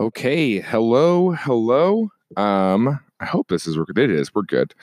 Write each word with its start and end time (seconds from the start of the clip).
Okay, 0.00 0.58
hello, 0.58 1.30
hello. 1.30 2.10
Um, 2.36 2.98
I 3.20 3.26
hope 3.26 3.46
this 3.46 3.68
is 3.68 3.78
working. 3.78 3.96
It 3.96 4.10
is. 4.10 4.34
We're 4.34 4.42
good. 4.42 4.74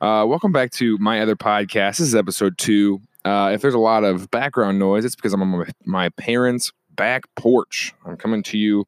Uh, 0.00 0.24
welcome 0.28 0.52
back 0.52 0.70
to 0.72 0.96
my 0.98 1.20
other 1.20 1.34
podcast. 1.34 1.98
This 1.98 2.00
is 2.00 2.14
episode 2.14 2.56
two. 2.56 3.00
Uh, 3.24 3.50
if 3.52 3.62
there's 3.62 3.74
a 3.74 3.80
lot 3.80 4.04
of 4.04 4.30
background 4.30 4.78
noise, 4.78 5.04
it's 5.04 5.16
because 5.16 5.32
I'm 5.32 5.42
on 5.42 5.48
my, 5.48 5.66
my 5.86 6.08
parents' 6.10 6.70
back 6.94 7.24
porch. 7.34 7.92
I'm 8.06 8.16
coming 8.16 8.44
to 8.44 8.58
you 8.58 8.84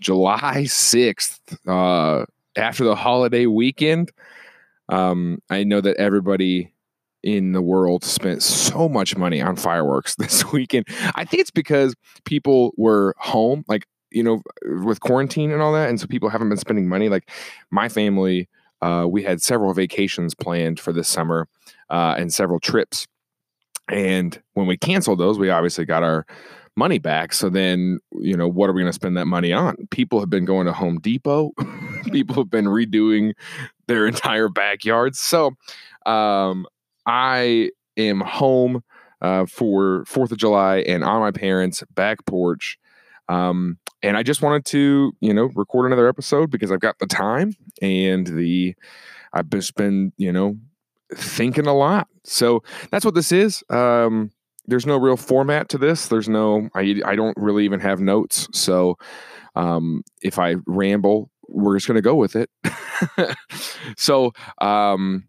July 0.00 0.66
6th, 0.66 1.40
uh, 1.66 2.24
after 2.56 2.84
the 2.84 2.94
holiday 2.94 3.46
weekend. 3.46 4.12
Um, 4.88 5.42
I 5.50 5.64
know 5.64 5.80
that 5.80 5.96
everybody 5.96 6.72
in 7.24 7.50
the 7.52 7.62
world 7.62 8.04
spent 8.04 8.40
so 8.40 8.88
much 8.88 9.16
money 9.16 9.42
on 9.42 9.56
fireworks 9.56 10.14
this 10.18 10.52
weekend. 10.52 10.86
I 11.16 11.24
think 11.24 11.40
it's 11.40 11.50
because 11.50 11.96
people 12.24 12.72
were 12.76 13.16
home. 13.18 13.64
Like 13.66 13.84
you 14.12 14.22
know, 14.22 14.42
with 14.84 15.00
quarantine 15.00 15.50
and 15.50 15.62
all 15.62 15.72
that, 15.72 15.88
and 15.88 16.00
so 16.00 16.06
people 16.06 16.28
haven't 16.28 16.48
been 16.48 16.58
spending 16.58 16.88
money. 16.88 17.08
Like 17.08 17.30
my 17.70 17.88
family, 17.88 18.48
uh, 18.80 19.06
we 19.08 19.22
had 19.22 19.40
several 19.40 19.72
vacations 19.74 20.34
planned 20.34 20.80
for 20.80 20.92
this 20.92 21.08
summer 21.08 21.48
uh, 21.90 22.14
and 22.18 22.32
several 22.32 22.60
trips. 22.60 23.06
And 23.88 24.40
when 24.54 24.66
we 24.66 24.76
canceled 24.76 25.18
those, 25.18 25.38
we 25.38 25.50
obviously 25.50 25.84
got 25.84 26.02
our 26.02 26.26
money 26.76 26.98
back. 26.98 27.32
So 27.32 27.48
then, 27.48 27.98
you 28.12 28.36
know, 28.36 28.48
what 28.48 28.70
are 28.70 28.72
we 28.72 28.82
going 28.82 28.90
to 28.90 28.94
spend 28.94 29.16
that 29.16 29.26
money 29.26 29.52
on? 29.52 29.76
People 29.90 30.20
have 30.20 30.30
been 30.30 30.44
going 30.44 30.66
to 30.66 30.72
Home 30.72 30.98
Depot. 30.98 31.52
People 32.10 32.36
have 32.36 32.50
been 32.50 32.66
redoing 32.66 33.34
their 33.86 34.06
entire 34.06 34.48
backyards. 34.48 35.18
So 35.20 35.52
um, 36.06 36.66
I 37.06 37.70
am 37.96 38.20
home 38.20 38.82
uh, 39.20 39.46
for 39.46 40.04
Fourth 40.06 40.32
of 40.32 40.38
July 40.38 40.78
and 40.78 41.04
on 41.04 41.20
my 41.20 41.30
parents' 41.30 41.84
back 41.94 42.24
porch 42.26 42.78
um, 43.28 43.78
and 44.02 44.16
I 44.16 44.22
just 44.22 44.42
wanted 44.42 44.64
to, 44.66 45.12
you 45.20 45.32
know, 45.32 45.50
record 45.54 45.86
another 45.86 46.08
episode 46.08 46.50
because 46.50 46.72
I've 46.72 46.80
got 46.80 46.98
the 46.98 47.06
time 47.06 47.54
and 47.80 48.26
the 48.26 48.74
I've 49.32 49.48
just 49.48 49.74
been, 49.76 50.12
you 50.16 50.32
know, 50.32 50.56
thinking 51.14 51.66
a 51.66 51.74
lot. 51.74 52.08
So 52.24 52.62
that's 52.90 53.04
what 53.04 53.14
this 53.14 53.32
is. 53.32 53.62
Um, 53.70 54.30
there's 54.66 54.86
no 54.86 54.96
real 54.96 55.16
format 55.16 55.68
to 55.70 55.78
this. 55.78 56.08
There's 56.08 56.28
no 56.28 56.68
I 56.74 57.00
I 57.04 57.16
don't 57.16 57.36
really 57.36 57.64
even 57.64 57.80
have 57.80 58.00
notes. 58.00 58.48
So 58.52 58.96
um, 59.54 60.02
if 60.22 60.38
I 60.38 60.56
ramble, 60.66 61.30
we're 61.48 61.76
just 61.76 61.86
going 61.86 61.96
to 61.96 62.02
go 62.02 62.14
with 62.14 62.36
it. 62.36 62.50
so 63.96 64.32
um, 64.60 65.28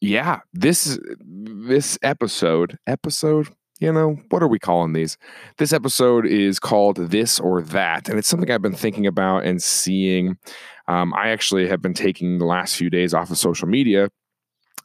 yeah, 0.00 0.40
this 0.52 0.98
this 1.20 1.98
episode 2.02 2.78
episode 2.86 3.48
you 3.78 3.92
know, 3.92 4.18
what 4.30 4.42
are 4.42 4.48
we 4.48 4.58
calling 4.58 4.92
these? 4.92 5.18
This 5.58 5.72
episode 5.72 6.26
is 6.26 6.58
called 6.58 6.96
This 6.96 7.38
or 7.38 7.62
That, 7.62 8.08
and 8.08 8.18
it's 8.18 8.28
something 8.28 8.50
I've 8.50 8.62
been 8.62 8.74
thinking 8.74 9.06
about 9.06 9.44
and 9.44 9.62
seeing. 9.62 10.38
Um, 10.88 11.12
I 11.14 11.30
actually 11.30 11.68
have 11.68 11.82
been 11.82 11.94
taking 11.94 12.38
the 12.38 12.44
last 12.44 12.76
few 12.76 12.90
days 12.90 13.12
off 13.12 13.30
of 13.30 13.38
social 13.38 13.68
media. 13.68 14.08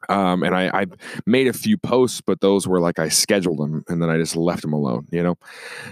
Um, 0.10 0.44
and 0.44 0.56
I, 0.56 0.82
I 0.82 0.86
made 1.28 1.48
a 1.48 1.54
few 1.54 1.78
posts, 1.78 2.22
but 2.22 2.42
those 2.42 2.68
were 2.68 2.80
like 2.80 2.98
I 2.98 3.08
scheduled 3.08 3.60
them 3.60 3.84
and 3.88 4.02
then 4.02 4.10
I 4.10 4.18
just 4.18 4.36
left 4.36 4.64
them 4.64 4.74
alone, 4.74 5.08
you 5.12 5.22
know? 5.22 5.36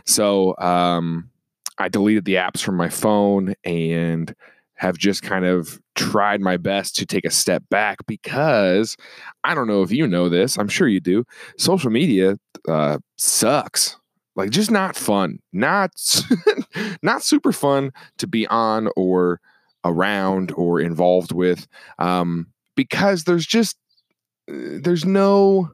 So 0.05 0.57
um, 0.57 1.29
I 1.77 1.89
deleted 1.89 2.25
the 2.25 2.35
apps 2.35 2.59
from 2.59 2.75
my 2.75 2.89
phone 2.89 3.53
and 3.63 4.33
have 4.73 4.97
just 4.97 5.21
kind 5.21 5.45
of 5.45 5.79
tried 5.99 6.39
my 6.39 6.55
best 6.55 6.95
to 6.95 7.05
take 7.05 7.25
a 7.25 7.29
step 7.29 7.61
back 7.69 7.97
because 8.07 8.95
I 9.43 9.53
don't 9.53 9.67
know 9.67 9.83
if 9.83 9.91
you 9.91 10.07
know 10.07 10.29
this. 10.29 10.57
I'm 10.57 10.69
sure 10.69 10.87
you 10.87 11.01
do. 11.01 11.25
Social 11.57 11.91
media 11.91 12.37
uh, 12.69 12.99
sucks. 13.17 13.97
Like 14.37 14.49
just 14.49 14.71
not 14.71 14.95
fun. 14.95 15.39
Not 15.51 15.91
not 17.01 17.21
super 17.21 17.51
fun 17.51 17.91
to 18.17 18.27
be 18.27 18.47
on 18.47 18.89
or 18.95 19.41
around 19.83 20.53
or 20.55 20.79
involved 20.79 21.33
with 21.33 21.67
um, 21.97 22.47
because 22.75 23.25
there's 23.25 23.45
just 23.45 23.75
uh, 24.49 24.79
there's 24.81 25.03
no 25.03 25.69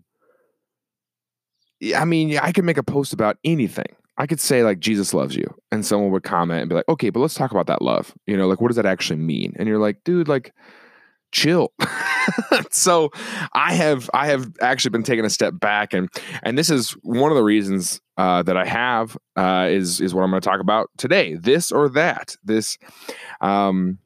I 1.95 2.05
mean, 2.05 2.35
I 2.39 2.51
can 2.51 2.65
make 2.65 2.77
a 2.77 2.83
post 2.83 3.13
about 3.13 3.37
anything. 3.43 3.95
I 4.17 4.27
could 4.27 4.39
say 4.39 4.63
like 4.63 4.79
Jesus 4.79 5.13
loves 5.13 5.35
you, 5.35 5.45
and 5.71 5.85
someone 5.85 6.11
would 6.11 6.23
comment 6.23 6.61
and 6.61 6.69
be 6.69 6.75
like, 6.75 6.87
"Okay, 6.87 7.09
but 7.09 7.19
let's 7.19 7.33
talk 7.33 7.51
about 7.51 7.67
that 7.67 7.81
love." 7.81 8.13
You 8.25 8.37
know, 8.37 8.47
like 8.47 8.61
what 8.61 8.69
does 8.69 8.77
that 8.77 8.85
actually 8.85 9.19
mean? 9.19 9.53
And 9.57 9.67
you're 9.67 9.79
like, 9.79 10.03
"Dude, 10.03 10.27
like 10.27 10.53
chill." 11.31 11.73
so, 12.71 13.11
I 13.53 13.73
have 13.73 14.09
I 14.13 14.27
have 14.27 14.51
actually 14.61 14.91
been 14.91 15.03
taking 15.03 15.25
a 15.25 15.29
step 15.29 15.59
back, 15.59 15.93
and 15.93 16.09
and 16.43 16.57
this 16.57 16.69
is 16.69 16.91
one 17.03 17.31
of 17.31 17.37
the 17.37 17.43
reasons 17.43 17.99
uh, 18.17 18.41
that 18.43 18.55
I 18.55 18.65
have 18.65 19.17
uh, 19.35 19.67
is 19.69 19.99
is 19.99 20.13
what 20.13 20.23
I'm 20.23 20.29
going 20.29 20.41
to 20.41 20.49
talk 20.49 20.61
about 20.61 20.89
today. 20.97 21.35
This 21.35 21.71
or 21.71 21.89
that. 21.89 22.35
This, 22.43 22.77
um, 23.41 23.99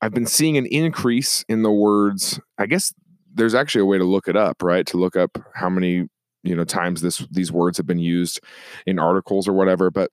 I've 0.00 0.12
been 0.12 0.26
seeing 0.26 0.56
an 0.56 0.66
increase 0.66 1.44
in 1.48 1.62
the 1.62 1.70
words. 1.70 2.40
I 2.58 2.66
guess 2.66 2.92
there's 3.32 3.54
actually 3.54 3.82
a 3.82 3.86
way 3.86 3.98
to 3.98 4.04
look 4.04 4.26
it 4.26 4.36
up, 4.36 4.62
right? 4.62 4.86
To 4.86 4.96
look 4.96 5.16
up 5.16 5.38
how 5.54 5.70
many 5.70 6.08
you 6.42 6.54
know 6.54 6.64
times 6.64 7.00
this 7.00 7.18
these 7.30 7.52
words 7.52 7.76
have 7.76 7.86
been 7.86 7.98
used 7.98 8.40
in 8.86 8.98
articles 8.98 9.46
or 9.46 9.52
whatever 9.52 9.90
but 9.90 10.10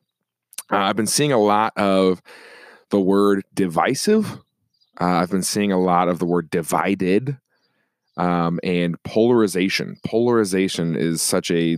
uh, 0.71 0.77
i've 0.77 0.95
been 0.95 1.07
seeing 1.07 1.31
a 1.31 1.41
lot 1.41 1.73
of 1.75 2.21
the 2.89 2.99
word 2.99 3.43
divisive. 3.53 4.39
Uh, 4.99 5.05
i've 5.05 5.31
been 5.31 5.43
seeing 5.43 5.71
a 5.71 5.79
lot 5.79 6.07
of 6.07 6.19
the 6.19 6.25
word 6.25 6.49
divided 6.49 7.37
um, 8.19 8.59
and 8.63 9.01
polarization. 9.03 9.97
Polarization 10.05 10.95
is 10.95 11.21
such 11.21 11.49
a, 11.51 11.77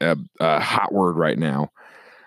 a, 0.00 0.16
a 0.40 0.58
hot 0.58 0.92
word 0.92 1.16
right 1.16 1.38
now. 1.38 1.70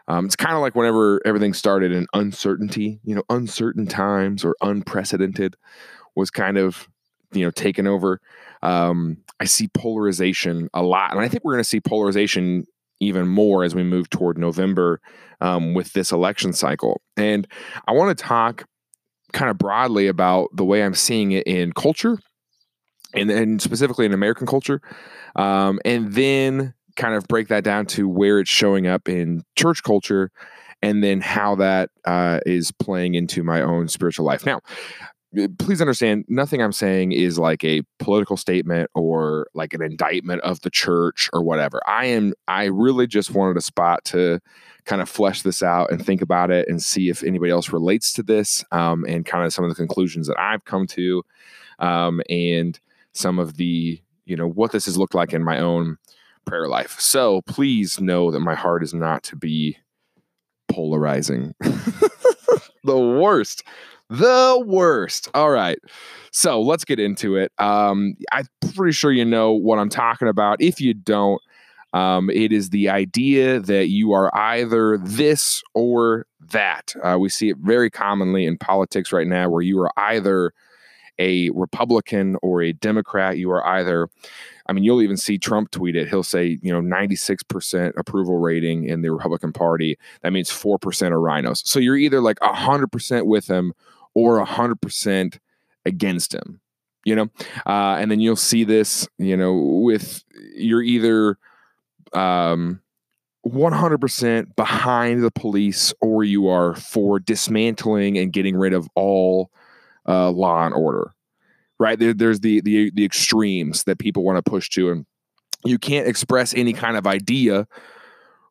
Um, 0.08 0.26
it's 0.26 0.36
kind 0.36 0.56
of 0.56 0.62
like 0.62 0.76
whenever 0.76 1.20
everything 1.26 1.54
started 1.54 1.92
in 1.92 2.06
uncertainty 2.14 3.00
you 3.04 3.16
know 3.16 3.24
uncertain 3.30 3.88
times 3.88 4.44
or 4.44 4.56
unprecedented 4.62 5.56
was 6.16 6.30
kind 6.30 6.58
of 6.58 6.88
you 7.32 7.46
know 7.46 7.52
taken 7.52 7.88
over 7.88 8.20
um, 8.64 9.18
I 9.40 9.46
see 9.46 9.68
polarization 9.68 10.70
a 10.74 10.84
lot, 10.84 11.12
and 11.12 11.22
I 11.22 11.28
think 11.28 11.44
we're 11.44 11.54
going 11.54 11.64
to 11.64 11.70
see 11.70 11.82
polarization 11.82 12.66
even 13.00 13.28
more 13.28 13.64
as 13.64 13.74
we 13.74 13.84
move 13.84 14.10
toward 14.10 14.38
November 14.38 15.02
um, 15.42 15.74
with 15.74 15.94
this 15.94 16.12
election 16.12 16.54
cycle. 16.54 17.02
And 17.18 17.48
I 17.88 17.94
want 17.94 18.16
to 18.16 18.24
talk 18.24 18.66
kind 19.34 19.50
of 19.50 19.58
broadly 19.58 20.08
about 20.08 20.50
the 20.54 20.66
way 20.66 20.84
I'm 20.84 20.94
seeing 20.94 21.32
it 21.32 21.48
in 21.48 21.74
culture, 21.74 22.20
and 23.14 23.30
then 23.30 23.60
specifically 23.60 24.06
in 24.06 24.14
American 24.14 24.46
culture, 24.48 24.82
um, 25.36 25.80
and 25.84 26.14
then 26.14 26.74
kind 26.96 27.16
of 27.16 27.28
break 27.28 27.48
that 27.48 27.64
down 27.64 27.86
to 27.88 28.08
where 28.08 28.40
it's 28.40 28.50
showing 28.50 28.86
up 28.88 29.08
in 29.08 29.44
church 29.56 29.82
culture 29.84 30.30
and 30.82 31.04
then 31.04 31.22
how 31.22 31.56
that 31.56 31.90
uh, 32.06 32.40
is 32.46 32.72
playing 32.72 33.16
into 33.16 33.44
my 33.44 33.62
own 33.62 33.88
spiritual 33.88 34.26
life. 34.26 34.46
Now, 34.46 34.62
please 35.60 35.80
understand 35.80 36.26
nothing 36.28 36.62
i'm 36.62 36.72
saying 36.72 37.12
is 37.12 37.40
like 37.40 37.64
a 37.64 37.82
political 38.00 38.36
statement 38.36 38.90
or 38.94 39.48
like 39.54 39.74
an 39.74 39.82
indictment 39.82 40.42
of 40.42 40.60
the 40.62 40.70
church 40.70 41.30
or 41.34 41.42
whatever. 41.44 41.80
I 41.88 42.06
am 42.06 42.34
i 42.48 42.66
really 42.66 43.08
just 43.08 43.32
wanted 43.32 43.58
a 43.58 43.62
spot 43.62 44.04
to 44.06 44.40
kind 44.86 45.02
of 45.02 45.08
flesh 45.08 45.44
this 45.44 45.62
out 45.64 45.92
and 45.92 46.04
think 46.04 46.22
about 46.22 46.52
it 46.52 46.68
and 46.68 46.82
see 46.82 47.10
if 47.10 47.24
anybody 47.24 47.52
else 47.52 47.72
relates 47.72 48.12
to 48.14 48.24
this 48.24 48.64
um, 48.72 49.06
and 49.08 49.26
kind 49.26 49.46
of 49.46 49.54
some 49.54 49.64
of 49.64 49.70
the 49.70 49.76
conclusions 49.76 50.28
that 50.28 50.40
i've 50.40 50.66
come 50.66 50.88
to 50.88 51.24
um, 51.80 52.22
and 52.30 52.80
some 53.14 53.40
of 53.40 53.58
the 53.58 54.02
you 54.26 54.36
know 54.36 54.48
what 54.48 54.72
this 54.72 54.86
has 54.86 54.98
looked 54.98 55.16
like 55.16 55.34
in 55.34 55.44
my 55.44 55.60
own 55.60 55.98
prayer 56.46 56.68
life. 56.68 57.00
So 57.00 57.42
please 57.44 58.00
know 58.00 58.32
that 58.32 58.40
my 58.40 58.56
heart 58.56 58.84
is 58.84 58.94
not 58.94 59.24
to 59.24 59.36
be 59.36 59.78
polarizing. 60.68 61.54
The 62.84 62.98
worst 62.98 63.64
the 64.12 64.62
worst. 64.68 65.30
All 65.34 65.50
right. 65.50 65.80
So 66.32 66.62
let's 66.62 66.84
get 66.84 67.00
into 67.00 67.38
it. 67.38 67.52
Um, 67.58 68.16
I'm 68.32 68.46
pretty 68.76 68.92
sure 68.92 69.12
you 69.12 69.24
know 69.24 69.54
what 69.54 69.80
I'm 69.80 69.90
talking 69.90 70.28
about. 70.28 70.62
If 70.62 70.82
you 70.82 70.94
don't, 70.94 71.42
um, 71.94 72.30
it 72.30 72.52
is 72.52 72.70
the 72.70 72.90
idea 72.90 73.60
that 73.62 73.88
you 73.88 74.12
are 74.12 74.30
either 74.36 74.98
this 74.98 75.64
or 75.74 76.26
that. 76.52 76.94
Uh, 77.02 77.18
we 77.20 77.30
see 77.30 77.50
it 77.50 77.58
very 77.60 77.90
commonly 77.90 78.46
in 78.46 78.58
politics 78.58 79.14
right 79.14 79.28
now 79.28 79.50
where 79.50 79.62
you 79.62 79.80
are 79.82 79.92
either 79.98 80.54
a 81.18 81.50
Republican 81.52 82.36
or 82.42 82.62
a 82.62 82.74
Democrat. 82.74 83.38
You 83.38 83.52
are 83.52 83.66
either, 83.66 84.10
I 84.68 84.74
mean, 84.74 84.84
you'll 84.84 85.02
even 85.02 85.18
see 85.18 85.38
Trump 85.38 85.72
tweet 85.72 85.96
it. 85.96 86.10
He'll 86.10 86.24
say, 86.24 86.58
you 86.62 86.72
know, 86.72 86.82
96% 86.82 87.94
approval 87.98 88.38
rating 88.40 88.86
in 88.86 89.02
the 89.02 89.12
Republican 89.12 89.54
Party. 89.54 89.98
That 90.22 90.34
means 90.34 90.50
4% 90.50 90.76
are 91.12 91.20
RINOs. 91.20 91.66
So 91.66 91.80
you're 91.80 91.98
either 91.98 92.20
like 92.20 92.40
100% 92.40 93.26
with 93.26 93.48
him 93.48 93.74
or 94.14 94.44
100% 94.44 95.40
against 95.86 96.34
him 96.34 96.62
you 97.04 97.16
know? 97.16 97.30
Uh, 97.66 97.98
and 98.00 98.12
then 98.12 98.20
you'll 98.20 98.36
see 98.36 98.64
this 98.64 99.08
you 99.18 99.36
know 99.36 99.56
with 99.56 100.24
you're 100.54 100.84
either 100.84 101.38
um, 102.14 102.82
100% 103.48 104.56
behind 104.56 105.24
the 105.24 105.32
police 105.32 105.94
or 106.02 106.24
you 106.24 106.48
are 106.48 106.76
for 106.76 107.20
dismantling 107.20 108.18
and 108.18 108.34
getting 108.34 108.56
rid 108.56 108.74
of 108.74 108.88
all 108.96 109.50
uh, 110.08 110.30
law 110.30 110.66
and 110.66 110.76
order 110.76 111.12
right? 111.80 111.98
There, 111.98 112.14
there's 112.14 112.42
the, 112.42 112.62
the 112.62 112.92
the 112.92 113.04
extremes 113.04 113.86
that 113.86 113.98
people 113.98 114.24
want 114.24 114.38
to 114.38 114.48
push 114.48 114.70
to 114.70 114.92
and 114.92 115.06
you 115.66 115.80
can't 115.80 116.08
express 116.08 116.54
any 116.54 116.74
kind 116.74 116.96
of 116.96 117.08
idea 117.08 117.68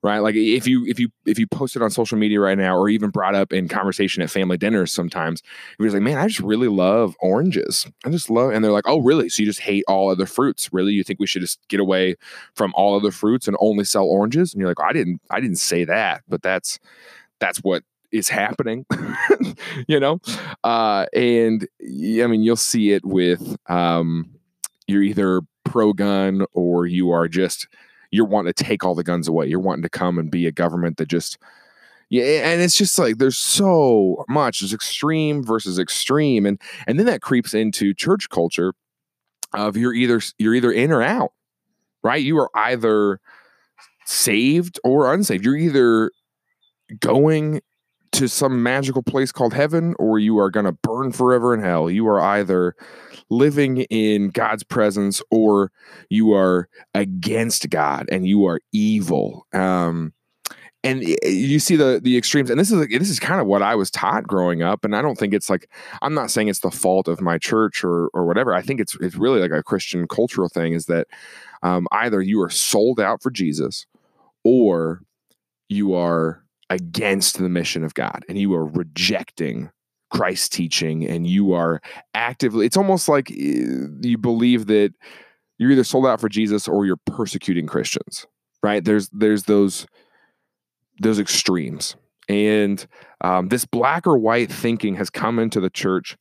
right? 0.03 0.19
Like 0.19 0.35
if 0.35 0.67
you 0.67 0.85
if 0.87 0.99
you 0.99 1.11
if 1.27 1.39
you 1.39 1.47
post 1.47 1.77
it 1.77 1.83
on 1.83 1.91
social 1.91 2.17
media 2.19 2.41
right 2.41 2.57
now, 2.57 2.77
or 2.77 2.89
even 2.89 3.11
brought 3.11 3.35
up 3.35 3.53
in 3.53 3.69
conversation 3.69 4.23
at 4.23 4.31
family 4.31 4.57
dinners, 4.57 4.93
sometimes 4.93 5.43
you're 5.79 5.91
like, 5.91 6.03
man, 6.03 6.19
I 6.19 6.29
just 6.29 6.41
really 6.41 6.69
love 6.69 7.17
oranges. 7.21 7.87
I 8.05 8.11
just 8.11 8.31
love, 8.31 8.53
and 8.53 8.65
they're 8.65 8.73
like, 8.73 8.89
oh, 8.89 9.01
really? 9.01 9.29
So 9.29 9.43
you 9.43 9.47
just 9.47 9.61
hate 9.61 9.85
all 9.89 10.11
other 10.11 10.27
fruits? 10.27 10.73
Really? 10.73 10.93
You 10.93 11.05
think 11.05 11.21
we 11.21 11.27
should 11.27 11.43
just 11.43 11.61
get 11.69 11.81
away 11.81 12.17
from 12.55 12.73
all 12.75 12.97
other 12.97 13.11
fruits 13.11 13.47
and 13.47 13.57
only 13.61 13.85
sell 13.85 14.05
oranges? 14.05 14.53
And 14.53 14.61
you're 14.61 14.71
like, 14.71 14.81
I 14.81 14.93
didn't, 14.93 15.21
I 15.31 15.41
didn't 15.41 15.57
say 15.59 15.85
that, 15.85 16.23
but 16.29 16.43
that's 16.43 16.79
that's 17.39 17.59
what 17.59 17.83
is 18.13 18.29
happening 18.29 18.85
you 19.89 20.01
know 20.01 20.21
uh 20.65 21.07
and 21.15 21.69
i 21.83 22.27
mean 22.27 22.43
you'll 22.43 22.57
see 22.57 22.91
it 22.91 23.05
with 23.05 23.57
um 23.69 24.29
you're 24.89 25.03
either 25.03 25.43
pro 25.65 25.93
gun 25.93 26.45
or 26.53 26.87
you 26.87 27.11
are 27.11 27.29
just 27.29 27.69
you're 28.11 28.27
wanting 28.27 28.53
to 28.53 28.65
take 28.65 28.85
all 28.85 28.95
the 28.95 29.05
guns 29.05 29.29
away. 29.29 29.47
You're 29.47 29.61
wanting 29.61 29.83
to 29.83 29.89
come 29.89 30.19
and 30.19 30.31
be 30.31 30.47
a 30.47 30.53
government 30.53 30.97
that 30.99 31.09
just 31.09 31.39
yeah, 32.11 32.51
and 32.51 32.61
it's 32.61 32.77
just 32.77 32.99
like 32.99 33.19
there's 33.19 33.39
so 33.39 34.25
much. 34.29 34.61
There's 34.61 34.75
extreme 34.75 35.45
versus 35.45 35.79
extreme, 35.79 36.45
and 36.45 36.61
and 36.89 36.99
then 36.99 37.07
that 37.07 37.23
creeps 37.23 37.55
into 37.55 37.95
church 37.95 38.29
culture 38.29 38.75
of 39.55 39.77
you're 39.77 39.95
either 39.95 40.21
you're 40.37 40.55
either 40.57 40.73
in 40.73 40.91
or 40.91 41.03
out, 41.03 41.33
right? 42.03 42.23
You 42.23 42.39
are 42.39 42.51
either 42.55 43.21
saved 44.07 44.81
or 44.83 45.15
unsaved. 45.15 45.45
You're 45.45 45.57
either 45.57 46.11
going 46.99 47.61
to 48.13 48.29
some 48.29 48.63
magical 48.63 49.03
place 49.03 49.33
called 49.33 49.55
heaven 49.55 49.95
or 49.99 50.19
you 50.19 50.39
are 50.39 50.51
going 50.51 50.67
to 50.67 50.73
burn 50.73 51.13
forever 51.13 51.55
in 51.55 51.61
hell. 51.63 51.91
You 51.91 52.07
are 52.09 52.21
either 52.21 52.75
living 53.29 53.83
in 53.83 54.31
God's 54.31 54.65
presence 54.65 55.23
or 55.31 55.71
you 56.09 56.33
are 56.33 56.69
against 56.95 57.71
God 57.71 58.09
and 58.11 58.27
you 58.27 58.47
are 58.47 58.61
evil. 58.73 59.47
Um, 59.53 60.13
and 60.83 61.03
you 61.03 61.59
see 61.59 61.77
the 61.77 62.01
the 62.03 62.17
extremes 62.17 62.49
and 62.49 62.59
this 62.59 62.73
is 62.73 62.89
this 62.89 63.11
is 63.11 63.21
kind 63.21 63.39
of 63.39 63.47
what 63.47 63.61
I 63.61 63.75
was 63.75 63.91
taught 63.91 64.27
growing 64.27 64.63
up 64.63 64.83
and 64.83 64.97
I 64.97 65.03
don't 65.03 65.19
think 65.19 65.35
it's 65.35 65.51
like 65.51 65.69
I'm 66.01 66.15
not 66.15 66.31
saying 66.31 66.49
it's 66.49 66.61
the 66.61 66.71
fault 66.71 67.07
of 67.07 67.21
my 67.21 67.37
church 67.37 67.85
or 67.85 68.09
or 68.15 68.25
whatever 68.25 68.55
I 68.55 68.63
think 68.63 68.81
it's 68.81 68.97
it's 69.01 69.17
really 69.17 69.41
like 69.41 69.51
a 69.51 69.63
Christian 69.63 70.09
cultural 70.09 70.49
thing 70.49 70.73
is 70.73 70.87
that 70.87 71.07
um, 71.63 71.87
either 71.93 72.23
you 72.23 72.41
are 72.41 72.49
sold 72.49 72.99
out 72.99 73.23
for 73.23 73.31
Jesus 73.31 73.85
or 74.43 75.03
you 75.69 75.93
are 75.95 76.43
against 76.71 77.39
the 77.39 77.49
mission 77.49 77.85
of 77.85 77.95
God 77.95 78.25
and 78.29 78.39
you 78.39 78.55
are 78.55 78.65
rejecting 78.65 79.71
Christ's 80.11 80.49
teaching 80.49 81.07
and 81.07 81.27
you 81.27 81.53
are 81.53 81.81
actively, 82.15 82.67
it's 82.67 82.77
almost 82.77 83.09
like 83.09 83.31
eh, 83.31 83.87
you 84.01 84.17
believe 84.19 84.67
that 84.67 84.95
you're 85.59 85.71
either 85.71 85.85
sold 85.85 86.07
out 86.07 86.21
for 86.21 86.29
Jesus 86.29 86.67
or 86.67 86.87
you're 86.87 86.97
persecuting 87.07 87.67
Christians, 87.67 88.27
right? 88.63 88.85
There's, 88.85 89.09
there's 89.11 89.45
those, 89.45 89.87
those 91.01 91.19
extremes. 91.19 91.97
And 92.29 92.87
um, 93.21 93.49
this 93.49 93.65
black 93.65 94.07
or 94.07 94.17
white 94.17 94.51
thinking 94.51 94.95
has 94.95 95.11
come 95.11 95.39
into 95.39 95.61
the 95.61 95.71
church 95.71 96.17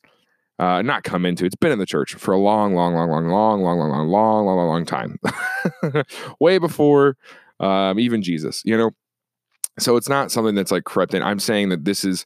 uh, 0.60 0.82
not 0.82 1.04
come 1.04 1.26
into 1.26 1.46
it's 1.46 1.56
been 1.56 1.72
in 1.72 1.80
the 1.80 1.86
church 1.86 2.16
for 2.16 2.34
a 2.34 2.38
long 2.38 2.76
long 2.76 2.94
long 2.94 3.10
long 3.10 3.28
long 3.30 3.62
long 3.62 3.80
long 3.80 3.90
long 3.90 4.10
long 4.10 4.46
long 4.46 4.68
long 4.68 4.86
time 4.86 5.18
way 6.42 6.58
before 6.58 7.16
um, 7.62 7.98
even 7.98 8.22
jesus 8.22 8.62
you 8.66 8.78
know 8.78 8.92
so 9.82 9.96
it's 9.96 10.10
not 10.10 10.32
something 10.32 10.56
that's 10.56 10.72
like 10.72 10.84
crept 10.84 11.14
in. 11.14 11.24
I'm 11.24 11.40
saying 11.40 11.70
that 11.70 11.86
this 11.86 12.04
is 12.04 12.26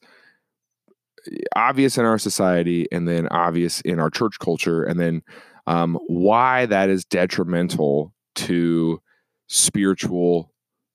eh, 1.31 1.37
obvious 1.55 1.97
in 1.97 2.05
our 2.05 2.17
society 2.17 2.87
and 2.91 3.07
then 3.07 3.27
obvious 3.29 3.81
in 3.81 3.99
our 3.99 4.09
church 4.09 4.39
culture 4.39 4.83
and 4.83 4.99
then 4.99 5.21
um, 5.67 5.97
why 6.07 6.65
that 6.65 6.89
is 6.89 7.05
detrimental 7.05 8.13
to 8.35 9.01
spiritual 9.47 10.51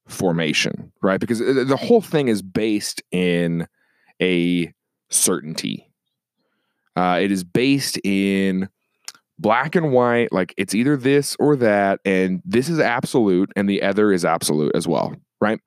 formation 0.06 0.92
right? 1.02 1.20
Because 1.20 1.40
eh, 1.40 1.64
the 1.64 1.76
whole 1.76 2.00
thing 2.00 2.28
is 2.28 2.42
based 2.42 3.02
in 3.10 3.66
a 4.20 4.72
certainty. 5.10 5.90
Uh, 6.96 7.20
it 7.22 7.30
is 7.30 7.44
based 7.44 7.98
in 8.04 8.68
black 9.38 9.76
and 9.76 9.92
white 9.92 10.32
like 10.32 10.52
it's 10.56 10.74
either 10.74 10.96
this 10.96 11.36
or 11.38 11.54
that 11.54 12.00
and 12.04 12.42
this 12.44 12.68
is 12.68 12.80
absolute 12.80 13.50
and 13.54 13.68
the 13.68 13.82
other 13.82 14.12
is 14.12 14.24
absolute 14.24 14.74
as 14.74 14.88
well 14.88 15.14
right? 15.40 15.60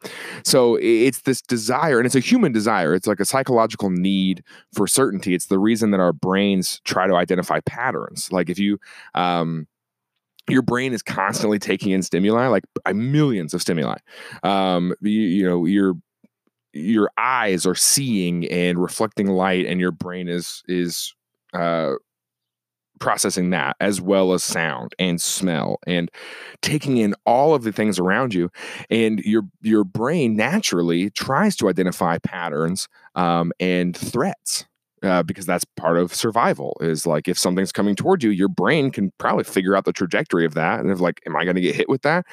So 0.44 0.77
it's 0.81 1.21
this 1.21 1.41
desire, 1.41 1.97
and 1.97 2.06
it's 2.06 2.15
a 2.15 2.19
human 2.19 2.51
desire. 2.51 2.94
It's 2.94 3.07
like 3.07 3.19
a 3.19 3.25
psychological 3.25 3.89
need 3.89 4.44
for 4.73 4.88
certainty. 4.88 5.33
It's 5.33 5.47
the 5.47 5.59
reason 5.59 5.91
that 5.91 6.00
our 6.00 6.13
brains 6.13 6.81
try 6.83 7.07
to 7.07 7.15
identify 7.15 7.59
patterns. 7.62 8.31
Like 8.31 8.50
if 8.50 8.59
you, 8.59 8.79
um, 9.15 9.68
your 10.50 10.62
brain 10.62 10.94
is 10.94 11.01
constantly 11.01 11.59
taking 11.59 11.91
in 11.91 12.03
stimuli, 12.03 12.47
like 12.47 12.63
millions 12.94 13.53
of 13.53 13.62
stimuli. 13.62 13.97
Um, 14.44 14.94
you, 15.01 15.21
you 15.21 15.45
know, 15.47 15.65
your 15.65 15.94
your 16.74 17.12
eyes 17.17 17.65
are 17.65 17.75
seeing 17.75 18.47
and 18.50 18.81
reflecting 18.81 19.27
light, 19.27 19.65
and 19.65 19.79
your 19.79 19.91
brain 19.91 20.27
is 20.27 20.63
is 20.67 21.13
uh, 21.53 21.94
processing 23.01 23.50
that 23.50 23.75
as 23.81 24.00
well 24.00 24.33
as 24.33 24.44
sound 24.44 24.95
and 25.00 25.21
smell 25.21 25.80
and 25.86 26.09
taking 26.62 26.98
in 26.98 27.13
all 27.25 27.53
of 27.53 27.63
the 27.63 27.71
things 27.71 28.00
around 28.00 28.33
you 28.33 28.50
and 28.89 29.19
your 29.19 29.44
your 29.62 29.83
brain 29.83 30.36
naturally 30.36 31.09
tries 31.09 31.56
to 31.57 31.68
identify 31.68 32.18
patterns 32.19 32.88
um, 33.15 33.51
and 33.59 33.98
threats 33.98 34.65
uh, 35.03 35.24
because 35.24 35.45
that's 35.45 35.65
part 35.77 35.98
of 35.98 36.13
survival 36.13 36.77
is 36.81 37.06
like 37.06 37.27
if 37.27 37.38
something's 37.38 37.71
coming 37.71 37.95
toward 37.95 38.24
you 38.24 38.30
your 38.30 38.48
brain 38.48 38.92
can 38.92 39.12
probably 39.18 39.44
figure 39.44 39.75
out 39.75 39.86
the 39.86 39.94
trajectory 39.94 40.45
of 40.45 40.53
that 40.53 40.80
and 40.80 40.92
if 40.92 41.00
like 41.00 41.21
am 41.25 41.36
i 41.36 41.44
going 41.44 41.56
to 41.56 41.62
get 41.62 41.75
hit 41.75 41.89
with 41.89 42.01
that? 42.03 42.25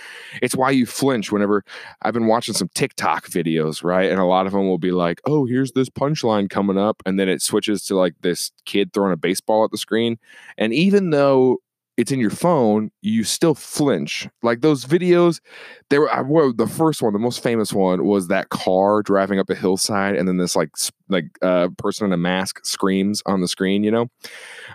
It's 0.42 0.54
why 0.54 0.70
you 0.70 0.86
flinch 0.86 1.32
whenever 1.32 1.64
i've 2.02 2.14
been 2.14 2.26
watching 2.26 2.54
some 2.54 2.68
tiktok 2.74 3.26
videos 3.28 3.82
right 3.82 4.10
and 4.10 4.20
a 4.20 4.24
lot 4.24 4.46
of 4.46 4.52
them 4.52 4.68
will 4.68 4.78
be 4.78 4.92
like 4.92 5.20
oh 5.26 5.46
here's 5.46 5.72
this 5.72 5.88
punchline 5.88 6.50
coming 6.50 6.78
up 6.78 7.02
and 7.06 7.18
then 7.18 7.28
it 7.28 7.42
switches 7.42 7.84
to 7.84 7.96
like 7.96 8.14
this 8.20 8.52
kid 8.64 8.92
throwing 8.92 9.12
a 9.12 9.16
baseball 9.16 9.64
at 9.64 9.70
the 9.70 9.78
screen 9.78 10.18
and 10.56 10.72
even 10.74 11.10
though 11.10 11.58
it's 11.98 12.12
in 12.12 12.20
your 12.20 12.30
phone, 12.30 12.92
you 13.02 13.24
still 13.24 13.56
flinch. 13.56 14.28
Like 14.44 14.60
those 14.60 14.84
videos, 14.84 15.40
they 15.90 15.98
were, 15.98 16.52
the 16.52 16.68
first 16.68 17.02
one, 17.02 17.12
the 17.12 17.18
most 17.18 17.42
famous 17.42 17.72
one 17.72 18.06
was 18.06 18.28
that 18.28 18.50
car 18.50 19.02
driving 19.02 19.40
up 19.40 19.50
a 19.50 19.56
hillside, 19.56 20.14
and 20.14 20.28
then 20.28 20.36
this 20.36 20.54
like 20.54 20.70
like 21.08 21.24
uh, 21.42 21.68
person 21.76 22.06
in 22.06 22.12
a 22.12 22.16
mask 22.16 22.64
screams 22.64 23.20
on 23.26 23.40
the 23.40 23.48
screen, 23.48 23.82
you 23.82 23.90
know. 23.90 24.06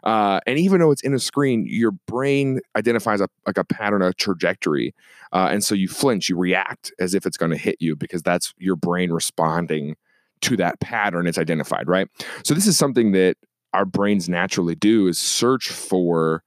Uh, 0.04 0.42
and 0.46 0.60
even 0.60 0.81
though 0.81 0.92
it's 0.92 1.02
in 1.02 1.14
a 1.14 1.20
screen, 1.20 1.66
your 1.66 1.92
brain 2.08 2.60
identifies 2.75 3.22
a 3.22 3.30
like 3.48 3.58
a 3.58 3.64
pattern, 3.64 4.02
a 4.02 4.12
trajectory, 4.14 4.94
uh, 5.31 5.48
and 5.50 5.64
so 5.64 5.74
you 5.74 5.88
flinch, 5.88 6.28
you 6.28 6.38
react 6.38 6.92
as 7.00 7.14
if 7.14 7.26
it's 7.26 7.38
going 7.38 7.52
to 7.52 7.58
hit 7.58 7.78
you 7.80 7.96
because 7.96 8.22
that's 8.22 8.54
your 8.58 8.76
brain 8.76 9.12
responding 9.14 9.96
to 10.42 10.58
that 10.58 10.78
pattern 10.81 11.26
it's 11.26 11.38
identified, 11.38 11.88
right? 11.88 12.10
So 12.44 12.54
this 12.54 12.68
is 12.68 12.78
something 12.78 13.14
that 13.14 13.38
our 13.74 13.86
brains 13.86 14.28
naturally 14.28 14.76
do 14.76 15.07
is 15.07 15.18
search 15.18 15.69
for 15.69 16.44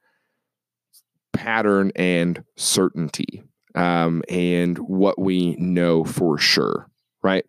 pattern 1.37 1.91
and 1.95 2.43
certainty 2.55 3.43
um, 3.75 4.23
and 4.27 4.77
what 4.79 5.19
we 5.19 5.55
know 5.57 6.03
for 6.03 6.37
sure, 6.37 6.89
right? 7.21 7.45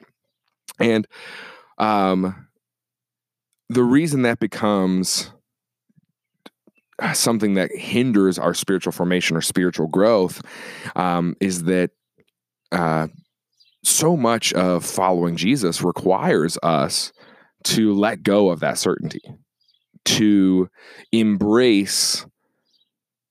And 0.79 1.07
um, 1.79 2.49
the 3.69 3.83
reason 3.83 4.23
that 4.23 4.39
becomes 4.39 5.33
something 7.15 7.55
that 7.55 7.71
hinders 7.75 8.39
our 8.39 8.55
spiritual 8.55 8.93
formation 8.93 9.37
or 9.37 9.41
spiritual 9.41 9.87
growth 9.87 10.43
um, 10.97 11.35
is 11.41 11.65
that 11.65 11.91
uh, 12.73 13.07
so 13.85 14.17
much 14.17 14.53
of 14.53 14.85
following 14.85 15.37
Jesus 15.37 15.83
requires 15.83 16.59
us 16.63 17.13
to 17.65 17.95
let 17.95 18.23
go 18.23 18.51
of 18.51 18.61
that 18.61 18.79
certainty, 18.79 19.23
to 20.05 20.69
embrace 21.13 22.27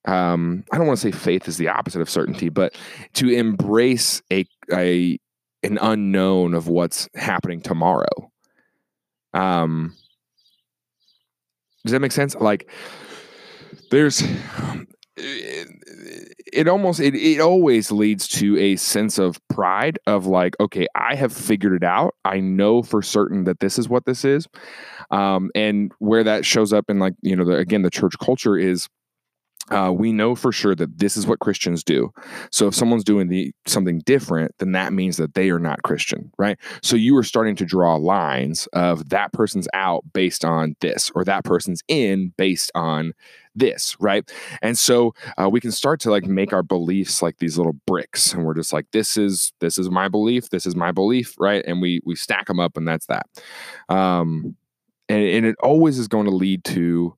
um, 0.07 0.63
I 0.71 0.77
don't 0.77 0.87
want 0.87 0.99
to 0.99 1.11
say 1.11 1.11
faith 1.11 1.47
is 1.47 1.57
the 1.57 1.67
opposite 1.67 2.01
of 2.01 2.09
certainty, 2.09 2.49
but 2.49 2.75
to 3.13 3.29
embrace 3.29 4.21
a, 4.31 4.45
a 4.73 5.19
an 5.63 5.77
unknown 5.81 6.53
of 6.53 6.67
what's 6.67 7.09
happening 7.13 7.61
tomorrow. 7.61 8.31
Um, 9.33 9.95
does 11.83 11.91
that 11.91 11.99
make 11.99 12.13
sense? 12.13 12.35
Like, 12.35 12.69
there's 13.91 14.23
it, 15.17 15.67
it 16.53 16.67
almost 16.67 16.99
it, 16.99 17.15
it 17.15 17.41
always 17.41 17.91
leads 17.91 18.27
to 18.27 18.57
a 18.57 18.75
sense 18.77 19.17
of 19.17 19.39
pride 19.47 19.97
of 20.05 20.27
like 20.27 20.55
okay 20.59 20.85
i 20.95 21.15
have 21.15 21.33
figured 21.33 21.73
it 21.73 21.83
out 21.83 22.13
i 22.23 22.39
know 22.39 22.83
for 22.83 23.01
certain 23.01 23.45
that 23.45 23.59
this 23.59 23.79
is 23.79 23.89
what 23.89 24.05
this 24.05 24.23
is 24.23 24.47
um, 25.09 25.49
and 25.55 25.91
where 25.99 26.23
that 26.23 26.45
shows 26.45 26.71
up 26.71 26.85
in 26.87 26.99
like 26.99 27.13
you 27.21 27.35
know 27.35 27.45
the, 27.45 27.55
again 27.55 27.81
the 27.81 27.89
church 27.89 28.13
culture 28.21 28.57
is 28.57 28.87
uh, 29.69 29.91
we 29.95 30.11
know 30.11 30.35
for 30.35 30.51
sure 30.51 30.75
that 30.75 30.99
this 30.99 31.17
is 31.17 31.27
what 31.27 31.39
Christians 31.39 31.83
do. 31.83 32.11
So 32.51 32.67
if 32.67 32.75
someone's 32.75 33.03
doing 33.03 33.27
the 33.27 33.53
something 33.65 33.99
different, 33.99 34.55
then 34.59 34.71
that 34.71 34.93
means 34.93 35.17
that 35.17 35.33
they 35.33 35.49
are 35.49 35.59
not 35.59 35.83
Christian, 35.83 36.31
right? 36.37 36.57
So 36.81 36.95
you 36.95 37.15
are 37.17 37.23
starting 37.23 37.55
to 37.57 37.65
draw 37.65 37.95
lines 37.95 38.67
of 38.73 39.09
that 39.09 39.33
person's 39.33 39.67
out 39.73 40.03
based 40.13 40.45
on 40.45 40.75
this, 40.79 41.11
or 41.15 41.23
that 41.25 41.43
person's 41.43 41.81
in 41.87 42.33
based 42.37 42.71
on 42.75 43.13
this, 43.55 43.97
right? 43.99 44.29
And 44.61 44.77
so 44.77 45.13
uh, 45.37 45.49
we 45.49 45.59
can 45.59 45.71
start 45.71 45.99
to 46.01 46.11
like 46.11 46.25
make 46.25 46.53
our 46.53 46.63
beliefs 46.63 47.21
like 47.21 47.37
these 47.39 47.57
little 47.57 47.75
bricks, 47.85 48.33
and 48.33 48.45
we're 48.45 48.53
just 48.53 48.71
like, 48.71 48.85
this 48.91 49.17
is 49.17 49.51
this 49.59 49.77
is 49.77 49.89
my 49.89 50.07
belief, 50.07 50.49
this 50.49 50.65
is 50.65 50.75
my 50.75 50.91
belief, 50.91 51.35
right? 51.39 51.63
And 51.67 51.81
we 51.81 52.01
we 52.05 52.15
stack 52.15 52.47
them 52.47 52.59
up, 52.59 52.77
and 52.77 52.87
that's 52.87 53.07
that. 53.07 53.25
Um, 53.89 54.55
and, 55.09 55.23
and 55.23 55.45
it 55.45 55.55
always 55.61 55.97
is 55.99 56.07
going 56.07 56.25
to 56.25 56.35
lead 56.35 56.63
to 56.65 57.16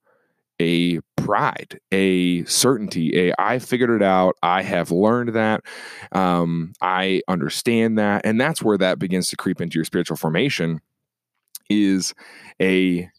a 0.62 1.00
pride, 1.16 1.80
a 1.92 2.44
certainty, 2.46 3.30
a 3.30 3.34
I 3.40 3.60
figured 3.60 3.90
it 3.90 4.04
out, 4.04 4.36
I 4.44 4.62
have 4.62 4.92
learned 4.92 5.34
that, 5.36 5.64
um, 6.12 6.74
I 6.82 7.22
understand 7.28 7.98
that, 7.98 8.26
and 8.26 8.40
that's 8.40 8.62
where 8.62 8.78
that 8.78 9.00
begins 9.00 9.28
to 9.30 9.38
creep 9.38 9.62
into 9.62 9.78
your 9.78 9.86
spiritual 9.86 10.18
formation. 10.18 10.82
Is 11.70 12.16
a 12.60 13.10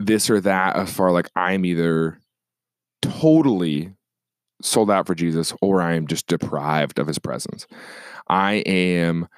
this 0.00 0.28
or 0.28 0.40
that 0.40 0.74
as 0.76 0.92
far 0.92 1.12
like 1.12 1.30
I'm 1.36 1.64
either 1.64 2.18
totally 3.00 3.92
sold 4.60 4.90
out 4.90 5.06
for 5.06 5.14
Jesus 5.14 5.52
or 5.60 5.80
I 5.80 5.94
am 5.94 6.06
just 6.06 6.26
deprived 6.26 6.98
of 6.98 7.06
his 7.06 7.18
presence. 7.18 7.66
I 8.28 8.54
am 8.66 9.28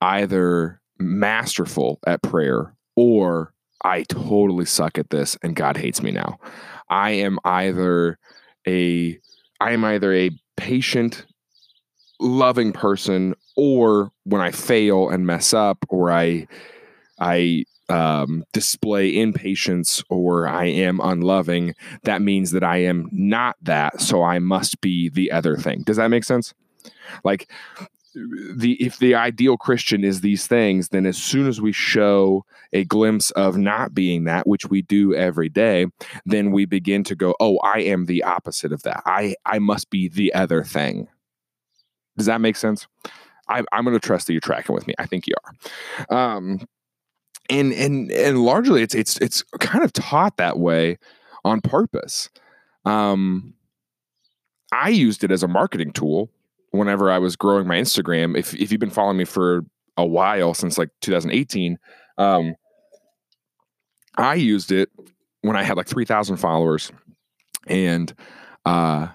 either 0.00 0.80
masterful 0.98 2.00
at 2.06 2.22
prayer 2.22 2.74
or 2.96 3.52
I 3.84 4.02
totally 4.04 4.64
suck 4.64 4.98
at 4.98 5.10
this 5.10 5.36
and 5.42 5.56
God 5.56 5.76
hates 5.76 6.02
me 6.02 6.10
now. 6.10 6.38
I 6.88 7.10
am 7.10 7.38
either 7.44 8.18
a 8.66 9.18
I 9.60 9.72
am 9.72 9.84
either 9.84 10.12
a 10.12 10.30
patient 10.56 11.24
loving 12.20 12.72
person 12.72 13.34
or 13.56 14.10
when 14.24 14.40
I 14.40 14.50
fail 14.50 15.08
and 15.08 15.26
mess 15.26 15.54
up 15.54 15.78
or 15.88 16.10
I 16.10 16.46
I 17.20 17.64
um, 17.88 18.44
display 18.52 19.18
impatience 19.18 20.02
or 20.10 20.46
I 20.46 20.66
am 20.66 21.00
unloving, 21.02 21.74
that 22.02 22.20
means 22.20 22.50
that 22.50 22.62
I 22.62 22.78
am 22.78 23.08
not 23.10 23.56
that. 23.62 24.00
So 24.00 24.22
I 24.22 24.38
must 24.38 24.80
be 24.80 25.08
the 25.08 25.32
other 25.32 25.56
thing. 25.56 25.82
Does 25.82 25.96
that 25.96 26.08
make 26.08 26.24
sense? 26.24 26.52
Like 27.24 27.50
the 28.54 28.76
if 28.80 28.98
the 28.98 29.14
ideal 29.14 29.56
Christian 29.56 30.04
is 30.04 30.20
these 30.20 30.46
things, 30.46 30.88
then 30.88 31.06
as 31.06 31.16
soon 31.16 31.46
as 31.46 31.60
we 31.60 31.72
show 31.72 32.44
a 32.72 32.84
glimpse 32.84 33.30
of 33.32 33.56
not 33.56 33.94
being 33.94 34.24
that, 34.24 34.46
which 34.46 34.66
we 34.66 34.82
do 34.82 35.14
every 35.14 35.48
day, 35.48 35.86
then 36.26 36.50
we 36.50 36.64
begin 36.64 37.04
to 37.04 37.14
go, 37.14 37.34
"Oh, 37.40 37.58
I 37.58 37.80
am 37.80 38.06
the 38.06 38.22
opposite 38.22 38.72
of 38.72 38.82
that. 38.82 39.02
I 39.06 39.34
I 39.44 39.58
must 39.58 39.90
be 39.90 40.08
the 40.08 40.32
other 40.34 40.62
thing." 40.62 41.08
Does 42.16 42.26
that 42.26 42.40
make 42.40 42.56
sense? 42.56 42.86
I, 43.48 43.64
am 43.72 43.84
going 43.84 43.94
to 43.94 44.00
trust 44.00 44.26
that 44.26 44.32
you're 44.34 44.40
tracking 44.40 44.74
with 44.74 44.86
me. 44.86 44.94
I 44.98 45.06
think 45.06 45.26
you 45.26 45.34
are. 46.10 46.36
Um, 46.36 46.66
and 47.48 47.72
and 47.72 48.10
and 48.10 48.38
largely, 48.44 48.82
it's 48.82 48.94
it's 48.94 49.16
it's 49.18 49.42
kind 49.60 49.84
of 49.84 49.92
taught 49.92 50.36
that 50.36 50.58
way 50.58 50.98
on 51.44 51.60
purpose. 51.60 52.28
Um, 52.84 53.54
I 54.72 54.90
used 54.90 55.24
it 55.24 55.30
as 55.30 55.42
a 55.42 55.48
marketing 55.48 55.92
tool 55.92 56.30
whenever 56.70 57.10
I 57.10 57.18
was 57.18 57.36
growing 57.36 57.66
my 57.66 57.76
Instagram, 57.76 58.36
if 58.36 58.54
if 58.54 58.70
you've 58.70 58.80
been 58.80 58.90
following 58.90 59.16
me 59.16 59.24
for 59.24 59.64
a 59.96 60.06
while 60.06 60.54
since 60.54 60.78
like 60.78 60.90
2018, 61.00 61.78
um, 62.18 62.54
I 64.16 64.34
used 64.34 64.72
it 64.72 64.90
when 65.42 65.56
I 65.56 65.62
had 65.62 65.76
like 65.76 65.86
3,000 65.86 66.36
followers, 66.36 66.92
and 67.66 68.12
uh, 68.64 69.08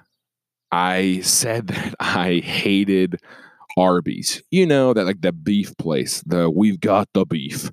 I 0.72 1.22
said 1.22 1.68
that 1.68 1.96
I 2.00 2.40
hated 2.40 3.20
Arby's. 3.78 4.42
You 4.52 4.66
know 4.66 4.94
that 4.94 5.06
like 5.06 5.22
the 5.22 5.32
beef 5.32 5.76
place, 5.78 6.22
the 6.26 6.50
we've 6.50 6.80
got 6.80 7.10
the 7.14 7.26
beef. 7.26 7.72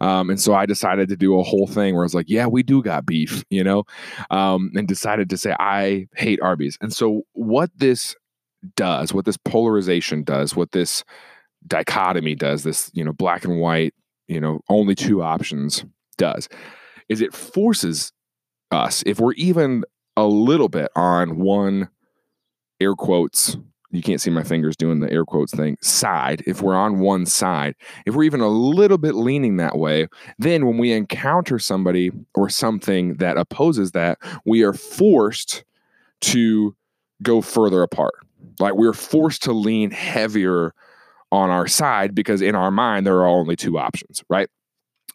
Um, 0.00 0.30
and 0.30 0.40
so 0.40 0.52
I 0.54 0.66
decided 0.66 1.08
to 1.10 1.16
do 1.16 1.38
a 1.38 1.44
whole 1.44 1.68
thing 1.68 1.94
where 1.94 2.02
I 2.02 2.06
was 2.06 2.14
like, 2.14 2.28
yeah, 2.28 2.46
we 2.46 2.64
do 2.64 2.82
got 2.82 3.06
beef, 3.06 3.44
you 3.50 3.62
know, 3.62 3.84
um, 4.30 4.72
and 4.74 4.88
decided 4.88 5.30
to 5.30 5.38
say 5.38 5.54
I 5.60 6.08
hate 6.16 6.40
Arby's. 6.42 6.76
And 6.80 6.92
so 6.92 7.22
what 7.34 7.70
this 7.76 8.16
does, 8.76 9.12
what 9.12 9.24
this 9.24 9.36
polarization 9.36 10.22
does, 10.22 10.54
what 10.54 10.72
this 10.72 11.04
dichotomy 11.66 12.34
does, 12.34 12.62
this, 12.64 12.90
you 12.94 13.04
know, 13.04 13.12
black 13.12 13.44
and 13.44 13.60
white, 13.60 13.94
you 14.28 14.40
know, 14.40 14.60
only 14.68 14.94
two 14.94 15.22
options 15.22 15.84
does, 16.16 16.48
is 17.08 17.20
it 17.20 17.34
forces 17.34 18.12
us, 18.70 19.02
if 19.06 19.20
we're 19.20 19.32
even 19.32 19.84
a 20.16 20.24
little 20.24 20.68
bit 20.68 20.90
on 20.94 21.38
one 21.38 21.88
air 22.80 22.94
quotes, 22.94 23.56
you 23.90 24.02
can't 24.02 24.20
see 24.20 24.30
my 24.30 24.42
fingers 24.42 24.74
doing 24.74 25.00
the 25.00 25.10
air 25.12 25.24
quotes 25.24 25.54
thing, 25.54 25.76
side, 25.82 26.42
if 26.46 26.62
we're 26.62 26.74
on 26.74 26.98
one 26.98 27.26
side, 27.26 27.74
if 28.06 28.14
we're 28.14 28.22
even 28.22 28.40
a 28.40 28.48
little 28.48 28.96
bit 28.98 29.14
leaning 29.14 29.58
that 29.58 29.76
way, 29.76 30.08
then 30.38 30.66
when 30.66 30.78
we 30.78 30.92
encounter 30.92 31.58
somebody 31.58 32.10
or 32.34 32.48
something 32.48 33.14
that 33.14 33.36
opposes 33.36 33.92
that, 33.92 34.18
we 34.46 34.62
are 34.62 34.72
forced 34.72 35.64
to 36.22 36.74
go 37.22 37.42
further 37.42 37.82
apart. 37.82 38.14
Like 38.58 38.74
we're 38.74 38.92
forced 38.92 39.42
to 39.44 39.52
lean 39.52 39.90
heavier 39.90 40.74
on 41.30 41.50
our 41.50 41.66
side 41.66 42.14
because 42.14 42.42
in 42.42 42.54
our 42.54 42.70
mind 42.70 43.06
there 43.06 43.18
are 43.18 43.26
only 43.26 43.56
two 43.56 43.78
options, 43.78 44.22
right? 44.28 44.48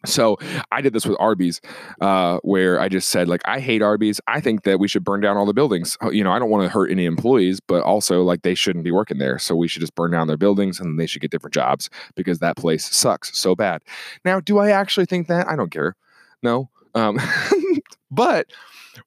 So 0.06 0.36
I 0.70 0.80
did 0.80 0.92
this 0.92 1.06
with 1.06 1.16
Arby's, 1.18 1.60
uh, 2.00 2.38
where 2.42 2.80
I 2.80 2.88
just 2.88 3.08
said 3.08 3.28
like 3.28 3.40
I 3.46 3.58
hate 3.58 3.82
Arby's. 3.82 4.20
I 4.28 4.40
think 4.40 4.62
that 4.62 4.78
we 4.78 4.86
should 4.86 5.02
burn 5.02 5.20
down 5.20 5.36
all 5.36 5.46
the 5.46 5.52
buildings. 5.52 5.96
You 6.12 6.22
know, 6.22 6.30
I 6.30 6.38
don't 6.38 6.50
want 6.50 6.62
to 6.62 6.68
hurt 6.68 6.90
any 6.90 7.04
employees, 7.04 7.58
but 7.58 7.82
also 7.82 8.22
like 8.22 8.42
they 8.42 8.54
shouldn't 8.54 8.84
be 8.84 8.92
working 8.92 9.18
there. 9.18 9.38
So 9.40 9.56
we 9.56 9.66
should 9.66 9.80
just 9.80 9.96
burn 9.96 10.12
down 10.12 10.28
their 10.28 10.36
buildings 10.36 10.78
and 10.78 11.00
they 11.00 11.06
should 11.06 11.20
get 11.20 11.32
different 11.32 11.54
jobs 11.54 11.90
because 12.14 12.38
that 12.38 12.56
place 12.56 12.84
sucks 12.94 13.36
so 13.36 13.56
bad. 13.56 13.82
Now, 14.24 14.38
do 14.38 14.58
I 14.58 14.70
actually 14.70 15.06
think 15.06 15.26
that? 15.28 15.48
I 15.48 15.56
don't 15.56 15.70
care. 15.70 15.96
No. 16.42 16.70
Um, 16.94 17.18
but 18.10 18.46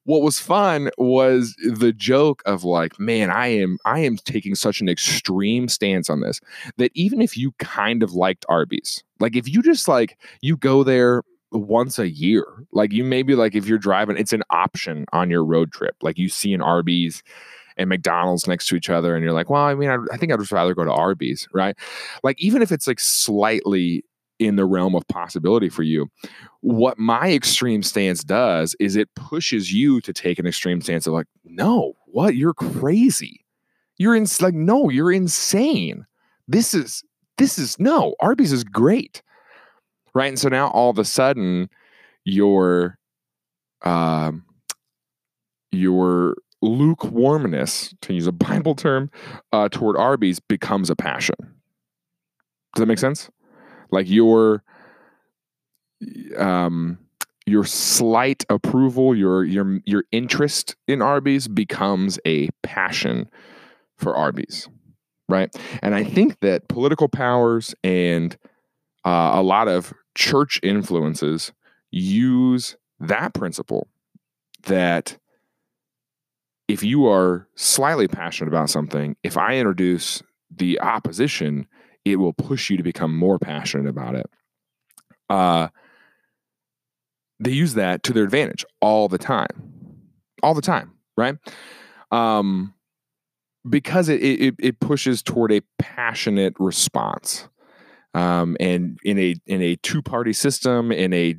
what 0.04 0.22
was 0.22 0.38
fun 0.38 0.90
was 0.98 1.54
the 1.58 1.92
joke 1.92 2.42
of 2.46 2.64
like, 2.64 2.98
man, 2.98 3.30
I 3.30 3.48
am 3.48 3.78
I 3.84 4.00
am 4.00 4.16
taking 4.16 4.54
such 4.54 4.80
an 4.80 4.88
extreme 4.88 5.68
stance 5.68 6.10
on 6.10 6.20
this 6.20 6.40
that 6.76 6.92
even 6.94 7.20
if 7.20 7.36
you 7.36 7.52
kind 7.58 8.02
of 8.02 8.12
liked 8.14 8.44
Arby's, 8.48 9.02
like 9.20 9.36
if 9.36 9.48
you 9.48 9.62
just 9.62 9.88
like 9.88 10.18
you 10.40 10.56
go 10.56 10.82
there 10.82 11.22
once 11.52 11.98
a 11.98 12.08
year, 12.08 12.46
like 12.72 12.92
you 12.92 13.04
maybe 13.04 13.34
like 13.34 13.54
if 13.54 13.66
you're 13.66 13.78
driving, 13.78 14.16
it's 14.16 14.32
an 14.32 14.42
option 14.50 15.06
on 15.12 15.30
your 15.30 15.44
road 15.44 15.72
trip. 15.72 15.96
Like 16.02 16.18
you 16.18 16.28
see 16.28 16.54
an 16.54 16.62
Arby's 16.62 17.22
and 17.76 17.88
McDonald's 17.88 18.46
next 18.46 18.66
to 18.66 18.76
each 18.76 18.90
other, 18.90 19.14
and 19.14 19.24
you're 19.24 19.32
like, 19.32 19.48
well, 19.48 19.62
I 19.62 19.74
mean, 19.74 19.88
I, 19.88 19.96
I 20.12 20.16
think 20.16 20.32
I'd 20.32 20.38
just 20.38 20.52
rather 20.52 20.74
go 20.74 20.84
to 20.84 20.92
Arby's, 20.92 21.48
right? 21.52 21.76
Like 22.22 22.40
even 22.40 22.62
if 22.62 22.70
it's 22.72 22.86
like 22.86 23.00
slightly 23.00 24.04
in 24.46 24.56
the 24.56 24.64
realm 24.64 24.94
of 24.94 25.06
possibility 25.08 25.68
for 25.68 25.82
you. 25.82 26.08
What 26.60 26.98
my 26.98 27.32
extreme 27.32 27.82
stance 27.82 28.22
does 28.24 28.74
is 28.80 28.96
it 28.96 29.14
pushes 29.14 29.72
you 29.72 30.00
to 30.02 30.12
take 30.12 30.38
an 30.38 30.46
extreme 30.46 30.80
stance 30.80 31.06
of 31.06 31.12
like, 31.12 31.26
no, 31.44 31.94
what? 32.06 32.34
You're 32.34 32.54
crazy. 32.54 33.44
You're 33.98 34.16
in 34.16 34.26
like, 34.40 34.54
no, 34.54 34.88
you're 34.88 35.12
insane. 35.12 36.06
This 36.48 36.74
is 36.74 37.04
this 37.38 37.58
is 37.58 37.78
no, 37.78 38.14
Arby's 38.20 38.52
is 38.52 38.64
great. 38.64 39.22
Right. 40.14 40.28
And 40.28 40.38
so 40.38 40.48
now 40.48 40.68
all 40.68 40.90
of 40.90 40.98
a 40.98 41.04
sudden 41.04 41.70
your 42.24 42.98
um 43.82 44.44
your 45.70 46.36
lukewarmness, 46.62 47.94
to 48.02 48.14
use 48.14 48.26
a 48.26 48.32
Bible 48.32 48.74
term, 48.74 49.10
uh, 49.52 49.68
toward 49.68 49.96
Arby's 49.96 50.40
becomes 50.40 50.88
a 50.88 50.96
passion. 50.96 51.36
Does 52.74 52.80
that 52.80 52.86
make 52.86 52.98
sense? 52.98 53.30
Like 53.92 54.08
your 54.08 54.64
um 56.36 56.98
your 57.46 57.64
slight 57.64 58.44
approval, 58.48 59.14
your 59.14 59.44
your 59.44 59.80
your 59.84 60.04
interest 60.12 60.76
in 60.86 61.02
Arby's 61.02 61.48
becomes 61.48 62.18
a 62.24 62.48
passion 62.62 63.28
for 63.96 64.16
Arby's, 64.16 64.68
right? 65.28 65.54
And 65.82 65.94
I 65.94 66.04
think 66.04 66.40
that 66.40 66.68
political 66.68 67.08
powers 67.08 67.74
and 67.84 68.36
uh, 69.04 69.32
a 69.34 69.42
lot 69.42 69.68
of 69.68 69.92
church 70.14 70.60
influences 70.62 71.52
use 71.90 72.76
that 73.00 73.34
principle 73.34 73.88
that 74.64 75.18
if 76.68 76.82
you 76.82 77.06
are 77.08 77.48
slightly 77.56 78.08
passionate 78.08 78.48
about 78.48 78.70
something, 78.70 79.16
if 79.22 79.36
I 79.36 79.56
introduce 79.56 80.22
the 80.50 80.80
opposition, 80.80 81.66
it 82.04 82.16
will 82.16 82.32
push 82.32 82.70
you 82.70 82.76
to 82.76 82.82
become 82.82 83.16
more 83.16 83.38
passionate 83.38 83.88
about 83.88 84.14
it. 84.14 84.26
Uh, 85.30 85.68
they 87.40 87.52
use 87.52 87.74
that 87.74 88.02
to 88.04 88.12
their 88.12 88.24
advantage 88.24 88.64
all 88.80 89.08
the 89.08 89.18
time, 89.18 90.00
all 90.42 90.54
the 90.54 90.62
time, 90.62 90.92
right? 91.16 91.36
Um, 92.10 92.74
because 93.68 94.08
it, 94.08 94.22
it 94.22 94.54
it 94.58 94.80
pushes 94.80 95.22
toward 95.22 95.52
a 95.52 95.62
passionate 95.78 96.54
response. 96.58 97.48
Um, 98.14 98.56
and 98.60 98.98
in 99.04 99.18
a 99.18 99.34
in 99.46 99.62
a 99.62 99.76
two 99.76 100.02
party 100.02 100.32
system, 100.32 100.92
in 100.92 101.12
a 101.12 101.36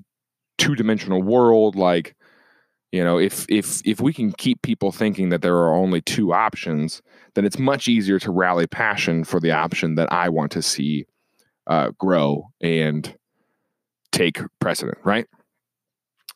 two 0.58 0.76
dimensional 0.76 1.22
world, 1.22 1.76
like 1.76 2.16
You 2.94 3.04
know, 3.04 3.18
if 3.20 3.46
if 3.50 3.82
if 3.86 4.00
we 4.00 4.14
can 4.14 4.32
keep 4.32 4.62
people 4.62 4.92
thinking 4.92 5.30
that 5.30 5.42
there 5.42 5.58
are 5.58 5.74
only 5.74 6.00
two 6.02 6.32
options, 6.32 7.02
then 7.36 7.46
it's 7.46 7.60
much 7.60 7.88
easier 7.88 8.20
to 8.20 8.32
rally 8.32 8.68
passion 8.68 9.24
for 9.24 9.40
the 9.40 9.52
option 9.52 9.96
that 9.96 10.12
I 10.12 10.30
want 10.30 10.52
to 10.52 10.62
see 10.62 11.06
uh, 11.68 11.92
grow 11.98 12.50
and 12.62 13.16
take 14.12 14.40
precedent, 14.60 14.98
right? 15.04 15.28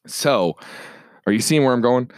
So, 0.05 0.57
are 1.25 1.33
you 1.33 1.39
seeing 1.39 1.63
where 1.63 1.73
I'm 1.73 1.81
going? 1.81 2.09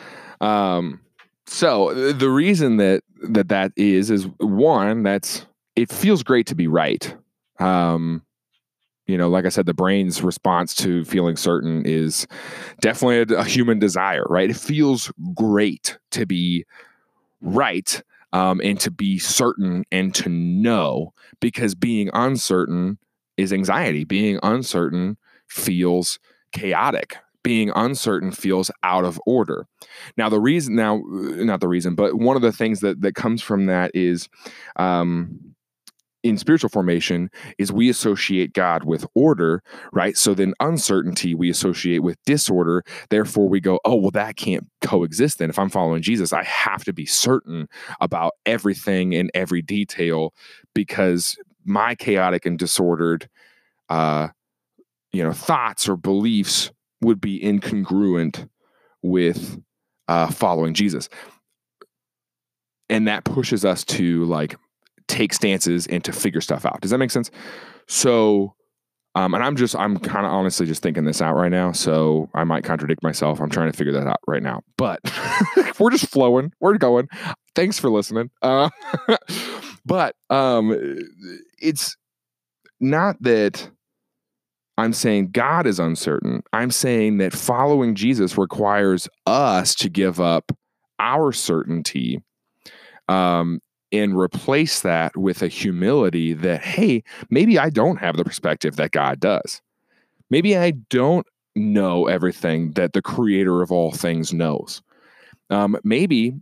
Um, 0.42 1.02
so 1.50 2.12
the 2.14 2.30
reason 2.30 2.78
that 2.78 3.04
that 3.24 3.50
that 3.50 3.72
is 3.76 4.12
is 4.12 4.28
one 4.38 5.04
that's 5.04 5.46
it 5.76 5.92
feels 5.92 6.24
great 6.24 6.46
to 6.48 6.56
be 6.56 6.68
right. 6.68 7.16
Um, 7.60 8.24
you 9.08 9.18
know, 9.18 9.30
like 9.30 9.46
I 9.46 9.50
said, 9.50 9.66
the 9.66 9.74
brain's 9.74 10.22
response 10.22 10.76
to 10.76 11.04
feeling 11.06 11.36
certain 11.36 11.84
is 11.86 12.28
definitely 12.82 13.36
a, 13.36 13.40
a 13.40 13.44
human 13.44 13.80
desire, 13.80 14.24
right? 14.30 14.50
It 14.50 14.56
feels 14.56 15.12
great 15.34 15.98
to 16.12 16.28
be 16.28 16.66
right 17.42 18.04
um, 18.34 18.62
and 18.64 18.80
to 18.82 18.92
be 18.92 19.18
certain 19.18 19.84
and 19.92 20.14
to 20.16 20.30
know 20.30 21.14
because 21.40 21.76
being 21.76 22.10
uncertain 22.14 22.98
is 23.38 23.54
anxiety. 23.54 24.04
Being 24.04 24.40
uncertain 24.44 25.18
feels 25.48 26.20
chaotic. 26.52 27.18
Being 27.42 27.72
uncertain 27.76 28.32
feels 28.32 28.70
out 28.84 29.06
of 29.06 29.20
order. 29.26 29.66
Now, 30.18 30.30
the 30.30 30.40
reason, 30.40 30.76
now, 30.76 30.98
uh, 30.98 31.44
not 31.44 31.62
the 31.62 31.70
reason, 31.70 31.96
but 31.96 32.16
one 32.16 32.36
of 32.36 32.42
the 32.42 32.52
things 32.52 32.82
that 32.82 33.02
that 33.02 33.16
comes 33.16 33.42
from 33.42 33.68
that 33.68 33.92
is, 33.94 34.28
um, 34.76 35.56
in 36.24 36.38
spiritual 36.38 36.70
formation 36.70 37.30
is 37.58 37.72
we 37.72 37.90
associate 37.90 38.54
God 38.54 38.84
with 38.84 39.06
order, 39.16 39.64
right? 39.94 40.18
So 40.18 40.34
then 40.34 40.54
uncertainty 40.60 41.34
we 41.34 41.50
associate 41.50 42.00
with 42.00 42.18
disorder. 42.26 42.84
Therefore, 43.10 43.48
we 43.48 43.60
go, 43.60 43.80
oh, 43.86 43.96
well, 43.96 44.12
that 44.12 44.36
can't 44.36 44.68
coexist. 44.82 45.40
Then 45.40 45.50
if 45.50 45.58
I'm 45.58 45.70
following 45.70 46.02
Jesus, 46.02 46.34
I 46.34 46.44
have 46.44 46.84
to 46.86 46.94
be 46.94 47.06
certain 47.06 47.68
about 48.02 48.34
everything 48.46 49.14
in 49.14 49.30
every 49.34 49.62
detail 49.62 50.34
because 50.74 51.38
my 51.64 51.96
chaotic 51.96 52.46
and 52.46 52.60
disordered, 52.60 53.30
uh, 53.90 54.30
you 55.12 55.24
know, 55.24 55.34
thoughts 55.34 55.88
or 55.88 55.96
beliefs 55.96 56.72
would 57.02 57.22
be 57.22 57.40
incongruent 57.40 58.50
with 59.02 59.60
uh, 60.08 60.30
following 60.30 60.74
Jesus. 60.74 61.08
And 62.90 63.08
that 63.08 63.24
pushes 63.24 63.64
us 63.64 63.86
to 63.86 64.26
like 64.26 64.56
take 65.10 65.34
stances 65.34 65.88
and 65.88 66.04
to 66.06 66.14
figure 66.14 66.40
stuff 66.40 66.66
out. 66.66 66.80
Does 66.82 66.92
that 66.92 66.98
make 67.00 67.12
sense? 67.12 67.30
So, 67.88 68.54
um, 69.16 69.34
and 69.34 69.44
I'm 69.44 69.56
just, 69.56 69.76
I'm 69.76 69.98
kind 69.98 70.26
of 70.26 70.32
honestly 70.32 70.66
just 70.66 70.82
thinking 70.82 71.04
this 71.04 71.22
out 71.22 71.36
right 71.36 71.52
now. 71.52 71.72
So 71.72 72.30
I 72.34 72.44
might 72.44 72.64
contradict 72.64 73.04
myself. 73.04 73.42
I'm 73.42 73.50
trying 73.50 73.72
to 73.72 73.78
figure 73.78 73.94
that 73.94 74.08
out 74.08 74.20
right 74.28 74.44
now. 74.44 74.62
But 74.78 75.00
we're 75.80 75.90
just 75.90 76.08
flowing. 76.08 76.54
We're 76.62 76.78
going. 76.78 77.10
Thanks 77.56 77.80
for 77.80 77.90
listening. 77.90 78.30
Uh, 78.42 78.70
but 79.86 80.16
um, 80.30 80.98
it's 81.58 81.98
not 82.80 83.22
that 83.22 83.70
I'm 84.78 84.94
saying 84.94 85.32
God 85.32 85.68
is 85.68 85.80
uncertain. 85.80 86.42
I'm 86.54 86.72
saying 86.72 87.18
that 87.18 87.34
following 87.34 87.96
Jesus 87.96 88.38
requires 88.38 89.10
us 89.26 89.76
to 89.76 89.90
give 89.90 90.22
up 90.22 90.52
our 91.00 91.32
certainty 91.32 92.24
um, 93.10 93.60
and 93.92 94.18
replace 94.18 94.82
that 94.82 95.16
with 95.18 95.42
a 95.42 95.48
humility 95.48 96.34
that, 96.34 96.62
hey, 96.62 97.04
maybe 97.30 97.58
I 97.58 97.70
don't 97.70 97.98
have 97.98 98.18
the 98.18 98.24
perspective 98.24 98.76
that 98.76 98.92
God 98.92 99.20
does. 99.20 99.62
Maybe 100.30 100.58
I 100.58 100.72
don't 100.72 101.26
know 101.56 102.08
everything 102.08 102.72
that 102.74 102.94
the 102.94 103.02
creator 103.02 103.62
of 103.62 103.72
all 103.72 103.92
things 103.92 104.32
knows. 104.32 104.82
Um, 105.50 105.78
maybe 105.84 106.34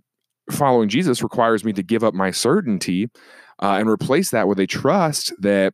following 0.52 0.90
Jesus 0.90 1.24
requires 1.24 1.64
me 1.64 1.74
to 1.74 1.84
give 1.84 2.04
up 2.04 2.14
my 2.14 2.32
certainty 2.32 3.10
uh, 3.62 3.78
and 3.80 3.90
replace 3.90 4.32
that 4.32 4.48
with 4.48 4.60
a 4.60 4.68
trust 4.68 5.34
that 5.40 5.74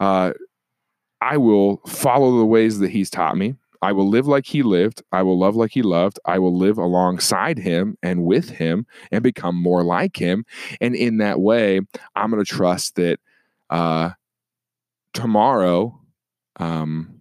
uh, 0.00 0.32
I 1.20 1.36
will 1.36 1.78
follow 1.86 2.38
the 2.38 2.44
ways 2.44 2.80
that 2.80 2.90
he's 2.90 3.10
taught 3.10 3.36
me. 3.36 3.54
I 3.84 3.92
will 3.92 4.08
live 4.08 4.26
like 4.26 4.46
he 4.46 4.62
lived. 4.62 5.02
I 5.12 5.20
will 5.20 5.38
love 5.38 5.56
like 5.56 5.72
he 5.72 5.82
loved. 5.82 6.18
I 6.24 6.38
will 6.38 6.56
live 6.56 6.78
alongside 6.78 7.58
him 7.58 7.98
and 8.02 8.24
with 8.24 8.48
him 8.48 8.86
and 9.12 9.22
become 9.22 9.54
more 9.54 9.84
like 9.84 10.16
him. 10.16 10.46
And 10.80 10.96
in 10.96 11.18
that 11.18 11.38
way, 11.38 11.80
I'm 12.16 12.30
going 12.30 12.42
to 12.42 12.50
trust 12.50 12.94
that 12.94 13.20
uh, 13.68 14.12
tomorrow, 15.12 16.00
um, 16.56 17.20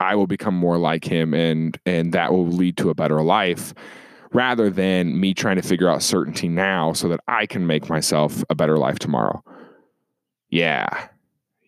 I 0.00 0.14
will 0.14 0.26
become 0.26 0.54
more 0.54 0.78
like 0.78 1.04
him, 1.04 1.34
and 1.34 1.78
and 1.84 2.14
that 2.14 2.32
will 2.32 2.46
lead 2.46 2.78
to 2.78 2.88
a 2.88 2.94
better 2.94 3.20
life, 3.22 3.74
rather 4.32 4.70
than 4.70 5.20
me 5.20 5.34
trying 5.34 5.56
to 5.56 5.62
figure 5.62 5.90
out 5.90 6.02
certainty 6.02 6.48
now 6.48 6.94
so 6.94 7.08
that 7.08 7.20
I 7.28 7.44
can 7.44 7.66
make 7.66 7.90
myself 7.90 8.42
a 8.48 8.54
better 8.54 8.78
life 8.78 8.98
tomorrow. 8.98 9.42
Yeah, 10.48 11.08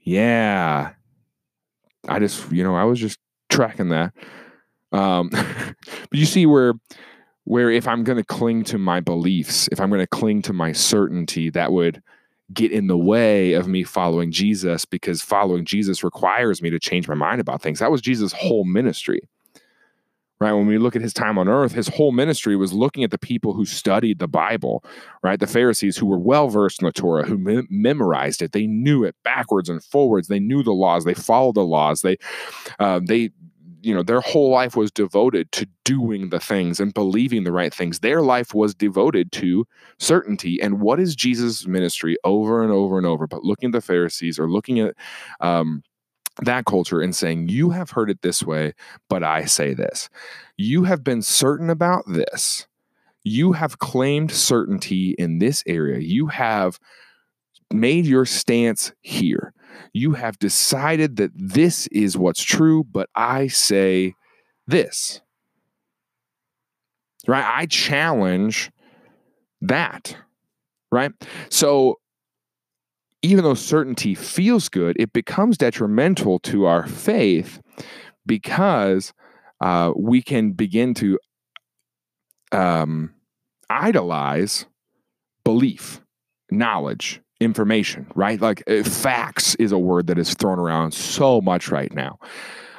yeah, 0.03 0.93
I 2.09 2.19
just, 2.19 2.51
you 2.51 2.63
know, 2.63 2.75
I 2.75 2.85
was 2.85 2.99
just 2.99 3.19
tracking 3.49 3.91
that. 3.91 4.13
Um, 4.93 5.29
but 5.33 5.77
you 6.13 6.27
see 6.27 6.47
where 6.47 6.75
where 7.45 7.71
if 7.71 7.89
I'm 7.89 8.05
going 8.05 8.19
to 8.19 8.25
cling 8.25 8.65
to 8.65 8.79
my 8.79 9.01
beliefs, 9.01 9.69
if 9.73 9.81
I'm 9.81 9.89
going 9.89 10.01
to 10.01 10.07
cling 10.07 10.43
to 10.43 10.53
my 10.53 10.73
certainty, 10.73 11.51
that 11.51 11.73
would 11.73 12.03
get 12.53 12.73
in 12.73 12.87
the 12.87 12.99
way 12.99 13.53
of 13.55 13.67
me 13.67 13.83
following 13.83 14.31
Jesus 14.31 14.85
because 14.85 15.23
following 15.23 15.65
Jesus 15.65 16.05
requires 16.05 16.63
me 16.63 16.71
to 16.71 16.79
change 16.79 17.09
my 17.09 17.15
mind 17.15 17.41
about 17.41 17.63
things. 17.63 17.79
That 17.79 17.91
was 17.91 18.01
Jesus' 18.01 18.33
whole 18.33 18.65
ministry 18.65 19.21
right? 20.41 20.53
When 20.53 20.67
we 20.67 20.79
look 20.79 20.97
at 20.97 21.03
his 21.03 21.13
time 21.13 21.39
on 21.39 21.49
earth, 21.49 21.73
his 21.73 21.89
whole 21.89 22.13
ministry 22.13 22.57
was 22.57 22.73
looking 22.73 23.05
at 23.05 23.11
the 23.11 23.19
people 23.19 23.53
who 23.53 23.67
studied 23.67 24.19
the 24.19 24.29
Bible, 24.29 24.83
right? 25.23 25.39
The 25.39 25.47
Pharisees 25.47 25.99
who 25.99 26.07
were 26.07 26.19
well 26.19 26.49
versed 26.49 26.81
in 26.81 26.87
the 26.87 26.93
Torah, 26.93 27.25
who 27.27 27.37
me- 27.37 27.67
memorized 27.69 28.41
it, 28.41 28.53
they 28.53 28.67
knew 28.67 29.05
it 29.05 29.15
backwards 29.23 29.69
and 29.69 29.85
forwards. 29.85 30.29
They 30.29 30.41
knew 30.41 30.63
the 30.63 30.73
laws, 30.73 31.05
they 31.05 31.15
followed 31.15 31.57
the 31.57 31.65
laws, 31.65 32.01
they, 32.01 32.17
uh, 32.79 33.01
they, 33.05 33.31
you 33.83 33.95
know, 33.95 34.03
their 34.03 34.21
whole 34.21 34.51
life 34.51 34.77
was 34.77 34.91
devoted 34.91 35.51
to 35.53 35.67
doing 35.85 36.31
the 36.31 36.41
things 36.41 36.81
and 36.81 36.93
believing 36.95 37.45
the 37.45 37.53
right 37.53 37.73
things. 37.73 38.01
Their 38.01 38.23
life 38.23 38.55
was 38.55 38.75
devoted 38.75 39.33
to 39.33 39.67
certainty. 39.99 40.61
And 40.61 40.81
what 40.81 41.01
is 41.01 41.17
Jesus' 41.17 41.67
ministry 41.67 42.17
over 42.25 42.63
and 42.63 42.73
over 42.73 42.99
and 42.99 43.07
over? 43.07 43.27
But 43.27 43.45
looking 43.45 43.69
at 43.69 43.73
the 43.73 43.81
Pharisees 43.81 44.39
or 44.39 44.51
looking 44.51 44.81
at, 44.81 44.95
um, 45.41 45.83
that 46.45 46.65
culture 46.65 47.01
and 47.01 47.15
saying, 47.15 47.49
You 47.49 47.71
have 47.71 47.91
heard 47.91 48.11
it 48.11 48.23
this 48.23 48.43
way, 48.43 48.75
but 49.09 49.23
I 49.23 49.45
say 49.45 49.75
this. 49.75 50.09
You 50.57 50.85
have 50.85 51.05
been 51.05 51.23
certain 51.23 51.71
about 51.71 52.05
this. 52.07 52.67
You 53.23 53.53
have 53.53 53.79
claimed 53.79 54.31
certainty 54.31 55.15
in 55.19 55.39
this 55.39 55.63
area. 55.67 55.99
You 55.99 56.29
have 56.29 56.79
made 57.73 58.07
your 58.07 58.25
stance 58.25 58.93
here. 59.01 59.53
You 59.93 60.13
have 60.13 60.39
decided 60.39 61.17
that 61.17 61.33
this 61.35 61.87
is 61.89 62.17
what's 62.17 62.43
true, 62.43 62.85
but 62.85 63.09
I 63.15 63.49
say 63.49 64.15
this. 64.67 65.21
Right? 67.27 67.45
I 67.45 67.67
challenge 67.67 68.71
that. 69.61 70.17
Right? 70.91 71.13
So 71.51 72.00
even 73.23 73.45
though 73.45 73.55
certainty 73.55 74.15
feels 74.15 74.69
good, 74.69 74.97
it 74.99 75.13
becomes 75.13 75.59
detrimental 75.59 76.39
to 76.41 76.65
our 76.65 76.87
faith 76.87 77.61
because 78.27 79.13
uh, 79.61 79.93
we 79.97 80.23
can 80.23 80.53
begin 80.53 80.95
to 80.95 81.19
um, 82.53 83.13
idolize 83.69 84.67
belief, 85.45 86.01
knowledge, 86.51 87.21
information, 87.41 88.07
right? 88.15 88.41
Like 88.41 88.63
uh, 88.69 88.83
facts 88.83 89.55
is 89.57 89.73
a 89.73 89.79
word 89.79 90.07
that 90.09 90.19
is 90.19 90.35
thrown 90.35 90.59
around 90.59 90.93
so 90.93 91.41
much 91.41 91.71
right 91.71 91.93
now. 91.93 92.19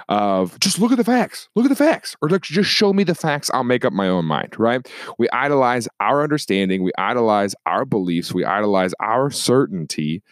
Of 0.09 0.59
just 0.59 0.79
look 0.79 0.91
at 0.91 0.97
the 0.97 1.03
facts, 1.03 1.49
look 1.55 1.65
at 1.65 1.69
the 1.69 1.75
facts, 1.75 2.15
or 2.21 2.29
just 2.29 2.69
show 2.69 2.93
me 2.93 3.03
the 3.03 3.15
facts. 3.15 3.49
I'll 3.53 3.63
make 3.63 3.85
up 3.85 3.93
my 3.93 4.07
own 4.07 4.25
mind, 4.25 4.55
right? 4.57 4.85
We 5.17 5.27
idolize 5.29 5.87
our 5.99 6.23
understanding, 6.23 6.83
we 6.83 6.91
idolize 6.97 7.55
our 7.65 7.85
beliefs, 7.85 8.33
we 8.33 8.43
idolize 8.43 8.93
our 8.99 9.31
certainty, 9.31 10.23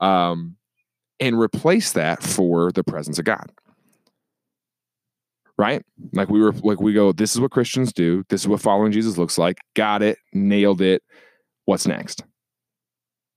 um, 0.00 0.56
and 1.20 1.38
replace 1.38 1.92
that 1.92 2.22
for 2.22 2.72
the 2.72 2.84
presence 2.84 3.18
of 3.18 3.24
God 3.24 3.50
right? 5.58 5.82
Like 6.12 6.28
we 6.28 6.40
were 6.40 6.52
like 6.52 6.80
we 6.80 6.92
go, 6.92 7.12
this 7.12 7.34
is 7.34 7.40
what 7.40 7.50
Christians 7.50 7.92
do. 7.92 8.24
This 8.28 8.42
is 8.42 8.48
what 8.48 8.60
following 8.60 8.92
Jesus 8.92 9.18
looks 9.18 9.38
like. 9.38 9.58
Got 9.74 10.02
it, 10.02 10.18
nailed 10.32 10.80
it. 10.80 11.02
What's 11.64 11.86
next? 11.86 12.24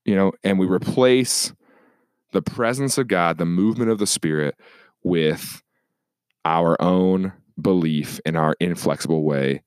You 0.04 0.16
know, 0.16 0.32
and 0.44 0.58
we 0.58 0.66
replace 0.66 1.52
the 2.32 2.42
presence 2.42 2.98
of 2.98 3.08
God, 3.08 3.38
the 3.38 3.46
movement 3.46 3.90
of 3.90 3.98
the 3.98 4.06
Spirit 4.06 4.54
with 5.02 5.62
our 6.44 6.80
own 6.80 7.32
belief 7.60 8.20
in 8.24 8.36
our 8.36 8.54
inflexible 8.60 9.24
way 9.24 9.62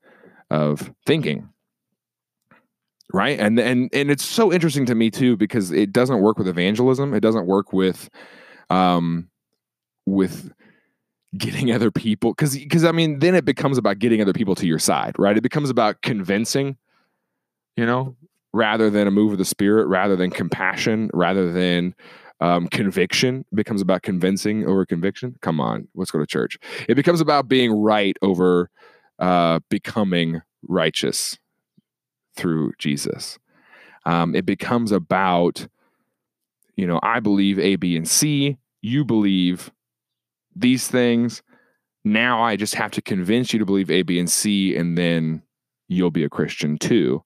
of 0.50 0.92
thinking. 1.06 1.48
Right? 3.12 3.38
And 3.38 3.58
and 3.58 3.90
and 3.92 4.10
it's 4.10 4.24
so 4.24 4.52
interesting 4.52 4.86
to 4.86 4.94
me 4.94 5.10
too 5.10 5.36
because 5.36 5.70
it 5.70 5.92
doesn't 5.92 6.20
work 6.20 6.38
with 6.38 6.48
evangelism. 6.48 7.14
It 7.14 7.20
doesn't 7.20 7.46
work 7.46 7.72
with 7.72 8.08
um 8.70 9.28
with 10.06 10.52
getting 11.36 11.72
other 11.72 11.90
people 11.90 12.32
because 12.32 12.56
because 12.56 12.84
I 12.84 12.92
mean 12.92 13.18
then 13.20 13.34
it 13.34 13.44
becomes 13.44 13.78
about 13.78 13.98
getting 13.98 14.20
other 14.20 14.32
people 14.32 14.54
to 14.56 14.66
your 14.66 14.78
side, 14.78 15.14
right? 15.18 15.36
It 15.36 15.42
becomes 15.42 15.70
about 15.70 16.02
convincing, 16.02 16.76
you 17.76 17.86
know, 17.86 18.16
rather 18.52 18.90
than 18.90 19.06
a 19.06 19.10
move 19.10 19.32
of 19.32 19.38
the 19.38 19.44
spirit, 19.44 19.86
rather 19.86 20.16
than 20.16 20.30
compassion, 20.30 21.10
rather 21.12 21.52
than 21.52 21.94
um, 22.40 22.68
conviction. 22.68 23.44
Becomes 23.54 23.80
about 23.80 24.02
convincing 24.02 24.66
over 24.66 24.84
conviction. 24.86 25.36
Come 25.40 25.60
on, 25.60 25.88
let's 25.94 26.10
go 26.10 26.18
to 26.18 26.26
church. 26.26 26.58
It 26.88 26.94
becomes 26.94 27.20
about 27.20 27.48
being 27.48 27.72
right 27.72 28.16
over 28.22 28.70
uh, 29.18 29.60
becoming 29.68 30.42
righteous 30.62 31.38
through 32.36 32.72
Jesus. 32.78 33.38
Um, 34.06 34.34
it 34.34 34.44
becomes 34.44 34.92
about, 34.92 35.66
you 36.76 36.86
know, 36.86 37.00
I 37.02 37.20
believe 37.20 37.58
A, 37.58 37.76
B, 37.76 37.96
and 37.96 38.08
C. 38.08 38.58
You 38.82 39.04
believe 39.04 39.70
these 40.54 40.88
things. 40.88 41.42
Now 42.04 42.42
I 42.42 42.56
just 42.56 42.74
have 42.74 42.90
to 42.92 43.02
convince 43.02 43.52
you 43.52 43.58
to 43.58 43.64
believe 43.64 43.90
A, 43.90 44.02
B, 44.02 44.18
and 44.18 44.30
C, 44.30 44.76
and 44.76 44.98
then 44.98 45.42
you'll 45.88 46.10
be 46.10 46.24
a 46.24 46.28
Christian 46.28 46.76
too. 46.76 47.22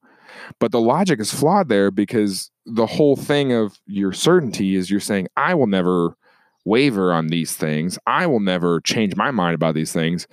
But 0.59 0.73
the 0.73 0.81
logic 0.81 1.21
is 1.21 1.33
flawed 1.33 1.69
there 1.69 1.91
because 1.91 2.51
the 2.67 2.87
whole 2.87 3.17
thing 3.17 3.53
of 3.53 3.79
your 3.87 4.13
certainty 4.13 4.75
is 4.75 4.91
you're 4.91 5.01
saying, 5.01 5.29
I 5.37 5.55
will 5.55 5.67
never 5.67 6.17
waver 6.65 7.13
on 7.13 7.29
these 7.29 7.55
things. 7.55 7.99
I 8.07 8.27
will 8.27 8.41
never 8.41 8.81
change 8.81 9.17
my 9.17 9.31
mind 9.31 9.55
about 9.55 9.75
these 9.75 9.93
things. 9.93 10.27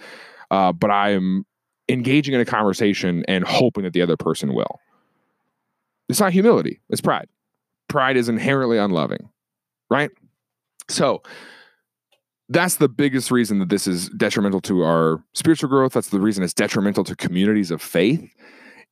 Uh, 0.51 0.71
but 0.71 0.91
I 0.91 1.12
am 1.12 1.45
engaging 1.89 2.34
in 2.34 2.41
a 2.41 2.45
conversation 2.45 3.23
and 3.27 3.45
hoping 3.45 3.84
that 3.84 3.93
the 3.93 4.01
other 4.01 4.17
person 4.17 4.53
will. 4.53 4.79
It's 6.10 6.19
not 6.19 6.34
humility, 6.34 6.81
it's 6.89 7.01
pride. 7.01 7.27
Pride 7.88 8.17
is 8.17 8.29
inherently 8.29 8.77
unloving, 8.77 9.29
right? 9.89 10.12
So, 10.89 11.23
that's 12.49 12.75
the 12.75 12.89
biggest 12.89 13.31
reason 13.31 13.58
that 13.60 13.69
this 13.69 13.88
is 13.88 14.10
detrimental 14.10 14.62
to 14.62 14.84
our 14.84 15.23
spiritual 15.34 15.69
growth. 15.69 15.93
That's 15.93 16.10
the 16.10 16.19
reason 16.19 16.43
it's 16.43 16.53
detrimental 16.53 17.03
to 17.05 17.15
communities 17.15 17.71
of 17.71 17.81
faith. 17.81 18.29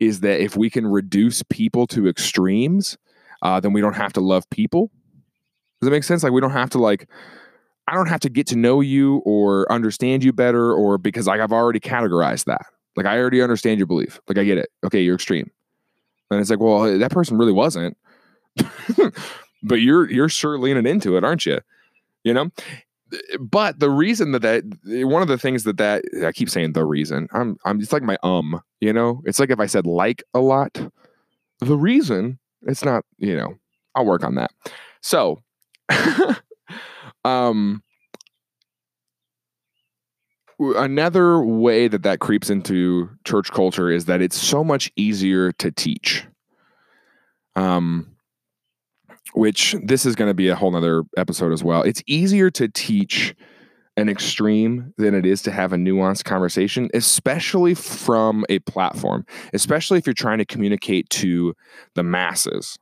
Is 0.06 0.22
that 0.22 0.42
if 0.42 0.56
we 0.56 0.70
can 0.70 0.86
reduce 0.88 1.44
people 1.44 1.88
to 1.88 2.08
extremes, 2.08 2.98
uh, 3.42 3.60
then 3.60 3.74
we 3.74 3.82
don't 3.82 3.96
have 3.96 4.14
to 4.14 4.22
love 4.22 4.50
people. 4.50 4.92
Does 5.80 5.88
that 5.88 5.92
make 5.92 6.04
sense? 6.04 6.24
Like 6.24 6.34
we 6.34 6.42
don't 6.42 6.52
have 6.52 6.70
to 6.72 6.78
like, 6.78 7.10
I 7.88 7.96
don't 7.96 8.08
have 8.08 8.22
to 8.22 8.30
get 8.30 8.48
to 8.48 8.56
know 8.56 8.82
you 8.82 9.18
or 9.26 9.70
understand 9.72 10.24
you 10.24 10.32
better, 10.32 10.74
or 10.74 10.98
because 10.98 11.28
like 11.28 11.42
I've 11.42 11.52
already 11.52 11.80
categorized 11.80 12.46
that. 12.46 12.66
Like 12.96 13.06
I 13.06 13.18
already 13.18 13.42
understand 13.42 13.80
your 13.80 13.88
belief. 13.88 14.20
Like 14.28 14.38
I 14.38 14.44
get 14.44 14.58
it. 14.58 14.70
Okay, 14.86 15.02
you're 15.02 15.16
extreme. 15.16 15.52
And 16.32 16.40
it's 16.40 16.50
like, 16.50 16.60
well, 16.60 16.98
that 16.98 17.12
person 17.12 17.38
really 17.38 17.52
wasn't. 17.52 17.98
but 19.64 19.76
you're 19.76 20.10
you're 20.10 20.30
sure 20.30 20.58
leaning 20.58 20.86
into 20.86 21.18
it, 21.18 21.24
aren't 21.24 21.46
you? 21.46 21.60
You 22.24 22.34
know? 22.34 22.50
But 23.40 23.80
the 23.80 23.90
reason 23.90 24.32
that 24.32 24.42
that 24.42 24.64
one 25.06 25.22
of 25.22 25.28
the 25.28 25.38
things 25.38 25.64
that 25.64 25.78
that 25.78 26.04
I 26.26 26.32
keep 26.32 26.50
saying 26.50 26.74
the 26.74 26.86
reason 26.86 27.28
I'm 27.32 27.58
I'm 27.66 27.80
it's 27.80 27.94
like 27.94 28.04
my 28.04 28.18
um, 28.24 28.62
you 28.82 28.94
know, 28.94 29.22
it's 29.26 29.40
like 29.40 29.50
if 29.50 29.60
I 29.60 29.66
said 29.66 29.86
like 29.86 30.24
a 30.34 30.40
lot, 30.40 30.80
the 31.60 31.78
reason 31.78 32.40
it's 32.64 32.84
not, 32.84 33.06
you 33.18 33.36
know, 33.36 33.56
I'll 33.96 34.06
work 34.06 34.24
on 34.24 34.36
that. 34.36 34.52
So, 35.02 35.42
um, 37.26 37.84
another 40.60 41.44
way 41.44 41.88
that 41.88 42.04
that 42.04 42.20
creeps 42.20 42.50
into 42.50 43.10
church 43.26 43.52
culture 43.52 43.90
is 43.90 44.06
that 44.06 44.22
it's 44.22 44.38
so 44.38 44.64
much 44.64 44.92
easier 44.96 45.52
to 45.54 45.72
teach. 45.72 46.26
Um, 47.56 48.13
which 49.36 49.76
this 49.84 50.06
is 50.06 50.16
going 50.16 50.30
to 50.30 50.34
be 50.34 50.50
a 50.50 50.56
whole 50.56 50.72
nother 50.72 51.04
episode 51.18 51.52
as 51.52 51.64
well. 51.64 51.82
It's 51.82 52.04
easier 52.08 52.50
to 52.52 52.68
teach 52.68 53.36
an 53.96 54.10
extreme 54.10 54.94
than 54.98 55.14
it 55.14 55.26
is 55.26 55.42
to 55.44 55.52
have 55.52 55.72
a 55.72 55.76
nuanced 55.76 56.24
conversation, 56.24 56.90
especially 56.94 57.76
from 57.76 58.44
a 58.50 58.60
platform, 58.60 59.26
especially 59.54 60.00
if 60.00 60.08
you're 60.08 60.14
trying 60.14 60.40
to 60.40 60.46
communicate 60.46 61.10
to 61.12 61.54
the 61.94 62.04
masses. 62.04 62.78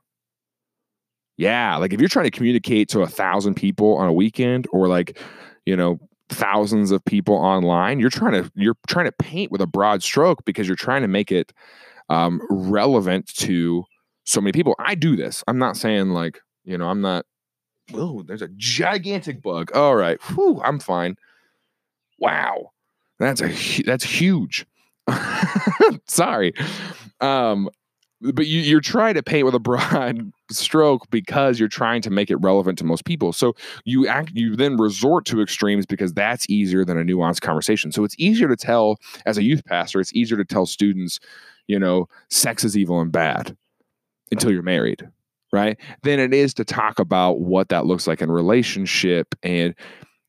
Yeah, 1.37 1.77
like 1.77 1.91
if 1.91 1.99
you're 1.99 2.09
trying 2.09 2.25
to 2.25 2.31
communicate 2.31 2.87
to 2.89 3.01
a 3.01 3.07
thousand 3.07 3.55
people 3.55 3.97
on 3.97 4.07
a 4.07 4.13
weekend 4.13 4.67
or 4.71 4.87
like, 4.87 5.19
you 5.65 5.75
know, 5.75 5.99
thousands 6.29 6.91
of 6.91 7.03
people 7.03 7.35
online 7.35 7.99
you're 7.99 8.09
trying 8.09 8.31
to 8.31 8.49
you're 8.55 8.77
trying 8.87 9.05
to 9.05 9.11
paint 9.11 9.51
with 9.51 9.59
a 9.59 9.67
broad 9.67 10.01
stroke 10.01 10.45
because 10.45 10.65
you're 10.65 10.77
trying 10.77 11.01
to 11.01 11.07
make 11.09 11.29
it 11.29 11.51
um, 12.09 12.41
relevant 12.49 13.27
to 13.35 13.83
so 14.25 14.41
many 14.41 14.51
people. 14.51 14.75
I 14.79 14.95
do 14.95 15.15
this. 15.15 15.43
I'm 15.47 15.57
not 15.57 15.77
saying 15.77 16.09
like 16.09 16.41
you 16.63 16.77
know 16.77 16.87
i'm 16.87 17.01
not 17.01 17.25
oh 17.93 18.23
there's 18.23 18.41
a 18.41 18.49
gigantic 18.55 19.41
bug. 19.41 19.71
All 19.75 19.95
right. 19.95 20.21
Whew, 20.23 20.61
i'm 20.63 20.79
fine. 20.79 21.15
Wow. 22.19 22.71
That's 23.19 23.41
a 23.41 23.83
that's 23.83 24.03
huge. 24.03 24.65
Sorry. 26.07 26.53
Um 27.19 27.69
but 28.23 28.45
you, 28.45 28.61
you're 28.61 28.81
trying 28.81 29.15
to 29.15 29.23
paint 29.23 29.45
with 29.45 29.55
a 29.55 29.59
broad 29.59 30.31
stroke 30.51 31.09
because 31.09 31.59
you're 31.59 31.67
trying 31.67 32.03
to 32.03 32.11
make 32.11 32.29
it 32.29 32.35
relevant 32.35 32.77
to 32.77 32.83
most 32.83 33.03
people. 33.03 33.33
So 33.33 33.55
you 33.83 34.07
act, 34.07 34.31
you 34.35 34.55
then 34.55 34.77
resort 34.77 35.25
to 35.25 35.41
extremes 35.41 35.87
because 35.87 36.13
that's 36.13 36.47
easier 36.47 36.85
than 36.85 36.99
a 36.99 37.03
nuanced 37.03 37.41
conversation. 37.41 37.91
So 37.91 38.03
it's 38.03 38.15
easier 38.19 38.47
to 38.47 38.55
tell 38.55 38.97
as 39.25 39.39
a 39.39 39.43
youth 39.43 39.65
pastor, 39.65 39.99
it's 39.99 40.13
easier 40.13 40.37
to 40.37 40.45
tell 40.45 40.67
students, 40.67 41.19
you 41.65 41.79
know, 41.79 42.07
sex 42.29 42.63
is 42.63 42.77
evil 42.77 43.01
and 43.01 43.11
bad 43.11 43.57
until 44.31 44.51
you're 44.51 44.63
married, 44.63 45.07
right? 45.51 45.77
Than 46.03 46.19
it 46.19 46.33
is 46.33 46.53
to 46.55 46.65
talk 46.65 46.99
about 46.99 47.39
what 47.41 47.69
that 47.69 47.85
looks 47.85 48.07
like 48.07 48.21
in 48.21 48.31
relationship 48.31 49.35
and 49.43 49.75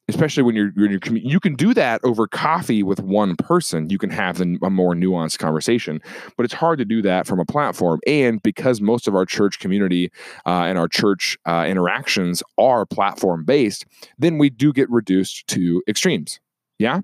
especially 0.09 0.43
when 0.43 0.57
you're, 0.57 0.73
when 0.75 0.91
you're 0.91 1.17
you 1.17 1.39
can 1.39 1.55
do 1.55 1.73
that 1.73 2.01
over 2.03 2.27
coffee 2.27 2.83
with 2.83 3.01
one 3.01 3.37
person. 3.37 3.89
You 3.89 3.99
can 3.99 4.11
have 4.11 4.41
a 4.41 4.69
more 4.69 4.95
nuanced 4.95 5.39
conversation 5.39 6.01
but 6.37 6.45
it's 6.45 6.55
hard 6.55 6.79
to 6.79 6.85
do 6.85 7.03
that 7.03 7.27
from 7.27 7.39
a 7.39 7.45
platform. 7.45 8.01
And 8.07 8.43
because 8.43 8.81
most 8.81 9.07
of 9.07 9.15
our 9.15 9.25
church 9.25 9.61
community 9.61 10.11
uh, 10.45 10.65
and 10.65 10.77
our 10.77 10.89
church 10.89 11.39
uh, 11.47 11.65
interactions 11.69 12.43
are 12.59 12.85
platform 12.85 13.45
based 13.45 13.87
then 14.19 14.39
we 14.39 14.51
do 14.51 14.73
get 14.73 14.91
reduced 14.91 15.47
to 15.49 15.83
extremes. 15.89 16.41
Yeah 16.79 17.03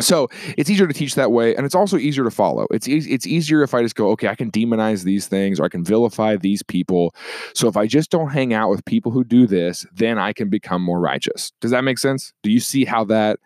so 0.00 0.28
it's 0.56 0.70
easier 0.70 0.86
to 0.86 0.94
teach 0.94 1.14
that 1.16 1.32
way, 1.32 1.54
and 1.54 1.66
it's 1.66 1.74
also 1.74 1.96
easier 1.96 2.24
to 2.24 2.30
follow. 2.30 2.66
It's 2.70 2.88
e- 2.88 3.12
it's 3.12 3.26
easier 3.26 3.62
if 3.62 3.74
I 3.74 3.82
just 3.82 3.96
go, 3.96 4.10
okay, 4.10 4.28
I 4.28 4.34
can 4.34 4.50
demonize 4.50 5.04
these 5.04 5.26
things 5.26 5.60
or 5.60 5.64
I 5.64 5.68
can 5.68 5.84
vilify 5.84 6.36
these 6.36 6.62
people. 6.62 7.14
So 7.54 7.68
if 7.68 7.76
I 7.76 7.86
just 7.86 8.10
don't 8.10 8.30
hang 8.30 8.54
out 8.54 8.70
with 8.70 8.84
people 8.84 9.12
who 9.12 9.24
do 9.24 9.46
this, 9.46 9.86
then 9.92 10.18
I 10.18 10.32
can 10.32 10.48
become 10.48 10.82
more 10.82 11.00
righteous. 11.00 11.52
Does 11.60 11.70
that 11.72 11.84
make 11.84 11.98
sense? 11.98 12.32
Do 12.42 12.50
you 12.50 12.60
see 12.60 12.84
how 12.84 13.04
that 13.04 13.40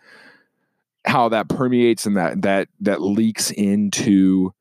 how 1.06 1.28
that 1.28 1.48
permeates 1.48 2.06
and 2.06 2.16
that 2.16 2.42
that 2.42 2.68
that 2.80 3.02
leaks 3.02 3.50
into 3.50 4.52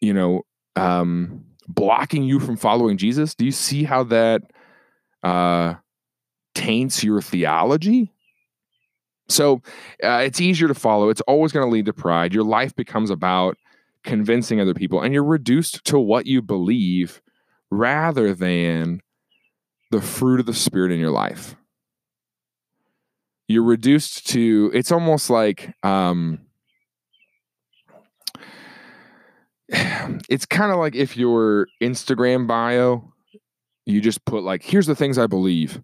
you 0.00 0.12
know 0.12 0.42
um 0.76 1.44
blocking 1.68 2.24
you 2.24 2.40
from 2.40 2.56
following 2.56 2.96
Jesus? 2.96 3.34
Do 3.34 3.44
you 3.44 3.52
see 3.52 3.84
how 3.84 4.04
that 4.04 4.42
uh 5.22 5.74
taints 6.54 7.04
your 7.04 7.22
theology? 7.22 8.12
So 9.28 9.62
uh, 10.02 10.22
it's 10.24 10.40
easier 10.40 10.68
to 10.68 10.74
follow. 10.74 11.10
It's 11.10 11.20
always 11.22 11.52
going 11.52 11.66
to 11.66 11.70
lead 11.70 11.86
to 11.86 11.92
pride. 11.92 12.32
Your 12.32 12.44
life 12.44 12.74
becomes 12.74 13.10
about 13.10 13.56
convincing 14.04 14.60
other 14.60 14.74
people, 14.74 15.02
and 15.02 15.12
you're 15.12 15.24
reduced 15.24 15.84
to 15.86 15.98
what 15.98 16.26
you 16.26 16.40
believe 16.40 17.20
rather 17.70 18.34
than 18.34 19.00
the 19.90 20.00
fruit 20.00 20.40
of 20.40 20.46
the 20.46 20.54
Spirit 20.54 20.92
in 20.92 20.98
your 20.98 21.10
life. 21.10 21.54
You're 23.48 23.64
reduced 23.64 24.26
to, 24.28 24.70
it's 24.74 24.92
almost 24.92 25.30
like, 25.30 25.72
um, 25.82 26.40
it's 29.68 30.46
kind 30.46 30.72
of 30.72 30.78
like 30.78 30.94
if 30.94 31.16
your 31.16 31.68
Instagram 31.82 32.46
bio, 32.46 33.12
you 33.86 34.00
just 34.00 34.24
put 34.24 34.42
like, 34.42 34.62
here's 34.62 34.86
the 34.86 34.94
things 34.94 35.18
I 35.18 35.26
believe, 35.26 35.82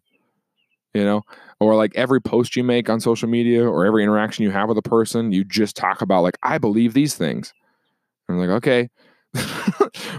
you 0.95 1.05
know, 1.05 1.23
or 1.61 1.75
like 1.75 1.93
every 1.97 2.21
post 2.21 2.57
you 2.57 2.65
make 2.65 2.89
on 2.89 3.01
social 3.01 3.29
media 3.29 3.69
or 3.69 3.85
every 3.85 4.03
interaction 4.03 4.45
you 4.45 4.51
have 4.51 4.69
with 4.69 4.79
a 4.79 4.83
person, 4.83 5.33
you 5.33 5.45
just 5.45 5.77
talk 5.77 6.01
about 6.01 6.23
like, 6.23 6.39
I 6.43 6.59
believe 6.59 6.95
these 6.95 7.15
things. 7.15 7.53
And 8.29 8.41
I'm 8.41 8.49
like, 8.49 8.57
okay. 8.57 8.89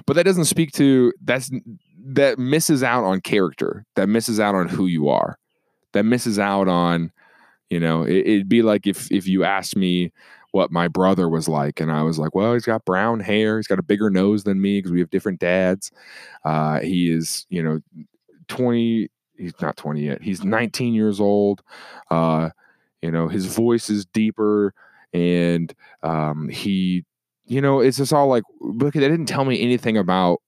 but 0.05 0.15
that 0.15 0.25
doesn't 0.25 0.45
speak 0.45 0.71
to 0.73 1.13
that's 1.23 1.49
that 2.07 2.37
misses 2.37 2.83
out 2.83 3.03
on 3.03 3.21
character. 3.21 3.85
That 3.95 4.09
misses 4.09 4.39
out 4.39 4.55
on 4.55 4.67
who 4.67 4.85
you 4.87 5.09
are. 5.09 5.37
That 5.93 6.03
misses 6.03 6.37
out 6.37 6.67
on, 6.67 7.11
you 7.69 7.79
know, 7.79 8.03
it, 8.03 8.27
it'd 8.27 8.49
be 8.49 8.61
like 8.61 8.85
if 8.85 9.09
if 9.11 9.27
you 9.27 9.43
asked 9.45 9.77
me 9.77 10.11
what 10.51 10.71
my 10.71 10.87
brother 10.87 11.29
was 11.29 11.47
like, 11.47 11.79
and 11.79 11.91
I 11.91 12.03
was 12.03 12.19
like, 12.19 12.35
well, 12.35 12.53
he's 12.53 12.65
got 12.65 12.85
brown 12.85 13.21
hair, 13.21 13.57
he's 13.57 13.67
got 13.67 13.79
a 13.79 13.83
bigger 13.83 14.09
nose 14.09 14.43
than 14.43 14.61
me 14.61 14.79
because 14.79 14.91
we 14.91 14.99
have 14.99 15.09
different 15.09 15.39
dads. 15.39 15.91
Uh, 16.43 16.79
he 16.79 17.11
is, 17.11 17.45
you 17.49 17.63
know, 17.63 17.79
20 18.49 19.09
he's 19.37 19.59
not 19.61 19.77
20 19.77 20.01
yet. 20.01 20.21
He's 20.21 20.43
19 20.43 20.93
years 20.93 21.19
old. 21.19 21.61
Uh, 22.09 22.49
you 23.01 23.11
know, 23.11 23.27
his 23.27 23.45
voice 23.45 23.89
is 23.89 24.05
deeper 24.05 24.73
and 25.13 25.73
um, 26.03 26.49
he, 26.49 27.05
you 27.45 27.61
know, 27.61 27.79
it's 27.79 27.97
just 27.97 28.13
all 28.13 28.27
like, 28.27 28.43
look, 28.59 28.93
that 28.93 28.99
didn't 28.99 29.27
tell 29.27 29.45
me 29.45 29.61
anything 29.61 29.97
about 29.97 30.41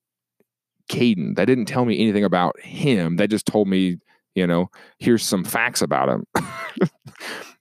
Caden. 0.90 1.36
That 1.36 1.46
didn't 1.46 1.66
tell 1.66 1.86
me 1.86 2.00
anything 2.00 2.24
about 2.24 2.60
him. 2.60 3.18
That 3.18 3.30
just 3.30 3.46
told 3.46 3.68
me, 3.68 3.98
you 4.36 4.48
know, 4.48 4.70
here's 5.00 5.24
some 5.24 5.44
facts 5.44 5.82
about 5.82 6.10
him. 6.10 6.26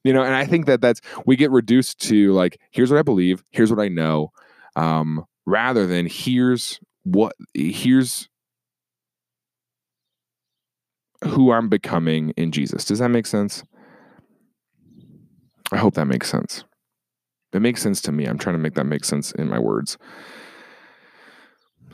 you 0.03 0.13
know, 0.13 0.23
and 0.23 0.35
I 0.35 0.45
think 0.45 0.65
that 0.65 0.81
that's 0.81 1.01
we 1.25 1.35
get 1.35 1.51
reduced 1.51 1.99
to 2.07 2.33
like, 2.33 2.59
here's 2.71 2.91
what 2.91 2.99
I 2.99 3.03
believe, 3.03 3.43
here's 3.51 3.71
what 3.71 3.83
I 3.83 3.87
know, 3.87 4.31
um, 4.75 5.25
rather 5.45 5.87
than 5.87 6.07
here's 6.07 6.79
what 7.03 7.33
here's 7.53 8.27
who 11.23 11.51
I'm 11.51 11.69
becoming 11.69 12.31
in 12.31 12.51
Jesus. 12.51 12.85
Does 12.85 12.99
that 12.99 13.09
make 13.09 13.25
sense? 13.25 13.63
I 15.71 15.77
hope 15.77 15.95
that 15.95 16.05
makes 16.05 16.29
sense. 16.29 16.63
It 17.53 17.61
makes 17.61 17.81
sense 17.81 18.01
to 18.01 18.11
me. 18.11 18.25
I'm 18.25 18.37
trying 18.37 18.55
to 18.55 18.59
make 18.59 18.75
that 18.75 18.85
make 18.85 19.05
sense 19.05 19.31
in 19.31 19.49
my 19.49 19.59
words. 19.59 19.97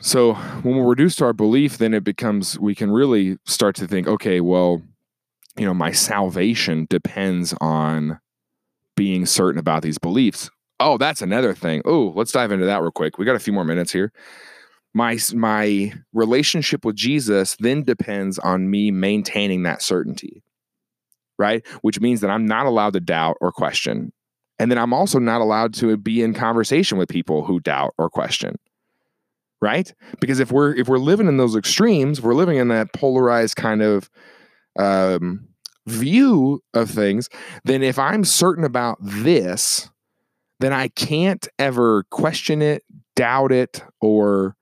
So 0.00 0.34
when 0.34 0.76
we're 0.76 0.88
reduced 0.88 1.18
to 1.18 1.24
our 1.24 1.32
belief, 1.32 1.78
then 1.78 1.94
it 1.94 2.04
becomes, 2.04 2.58
we 2.58 2.74
can 2.74 2.90
really 2.90 3.38
start 3.44 3.74
to 3.76 3.86
think, 3.86 4.06
okay, 4.06 4.40
well, 4.40 4.82
you 5.56 5.64
know, 5.64 5.74
my 5.74 5.92
salvation 5.92 6.86
depends 6.90 7.54
on 7.60 8.20
being 8.96 9.24
certain 9.24 9.58
about 9.58 9.82
these 9.82 9.98
beliefs. 9.98 10.50
Oh, 10.80 10.98
that's 10.98 11.22
another 11.22 11.54
thing. 11.54 11.82
Oh, 11.84 12.12
let's 12.16 12.32
dive 12.32 12.52
into 12.52 12.66
that 12.66 12.82
real 12.82 12.90
quick. 12.90 13.16
We 13.16 13.24
got 13.24 13.36
a 13.36 13.40
few 13.40 13.52
more 13.52 13.64
minutes 13.64 13.92
here. 13.92 14.12
My 14.94 15.18
my 15.34 15.92
relationship 16.12 16.84
with 16.84 16.96
Jesus 16.96 17.56
then 17.58 17.82
depends 17.82 18.38
on 18.38 18.70
me 18.70 18.90
maintaining 18.90 19.64
that 19.64 19.82
certainty. 19.82 20.42
Right? 21.36 21.66
Which 21.82 22.00
means 22.00 22.20
that 22.20 22.30
I'm 22.30 22.46
not 22.46 22.66
allowed 22.66 22.92
to 22.92 23.00
doubt 23.00 23.36
or 23.40 23.50
question. 23.50 24.12
And 24.60 24.70
then 24.70 24.78
I'm 24.78 24.94
also 24.94 25.18
not 25.18 25.40
allowed 25.40 25.74
to 25.74 25.96
be 25.96 26.22
in 26.22 26.32
conversation 26.32 26.96
with 26.96 27.08
people 27.08 27.44
who 27.44 27.58
doubt 27.58 27.92
or 27.98 28.08
question 28.08 28.56
right? 29.64 29.94
Because 30.20 30.40
if 30.40 30.52
we're 30.52 30.74
if 30.74 30.88
we're 30.88 30.98
living 30.98 31.26
in 31.26 31.38
those 31.38 31.56
extremes, 31.56 32.20
we're 32.20 32.34
living 32.34 32.58
in 32.58 32.68
that 32.68 32.92
polarized 32.92 33.56
kind 33.56 33.80
of 33.80 34.10
um, 34.78 35.48
view 35.86 36.62
of 36.74 36.90
things. 36.90 37.30
Then 37.64 37.82
if 37.82 37.98
I'm 37.98 38.24
certain 38.24 38.64
about 38.64 38.98
this, 39.00 39.90
then 40.60 40.74
I 40.74 40.88
can't 40.88 41.48
ever 41.58 42.04
question 42.10 42.60
it, 42.60 42.82
doubt 43.16 43.52
it, 43.52 43.82
or 44.02 44.54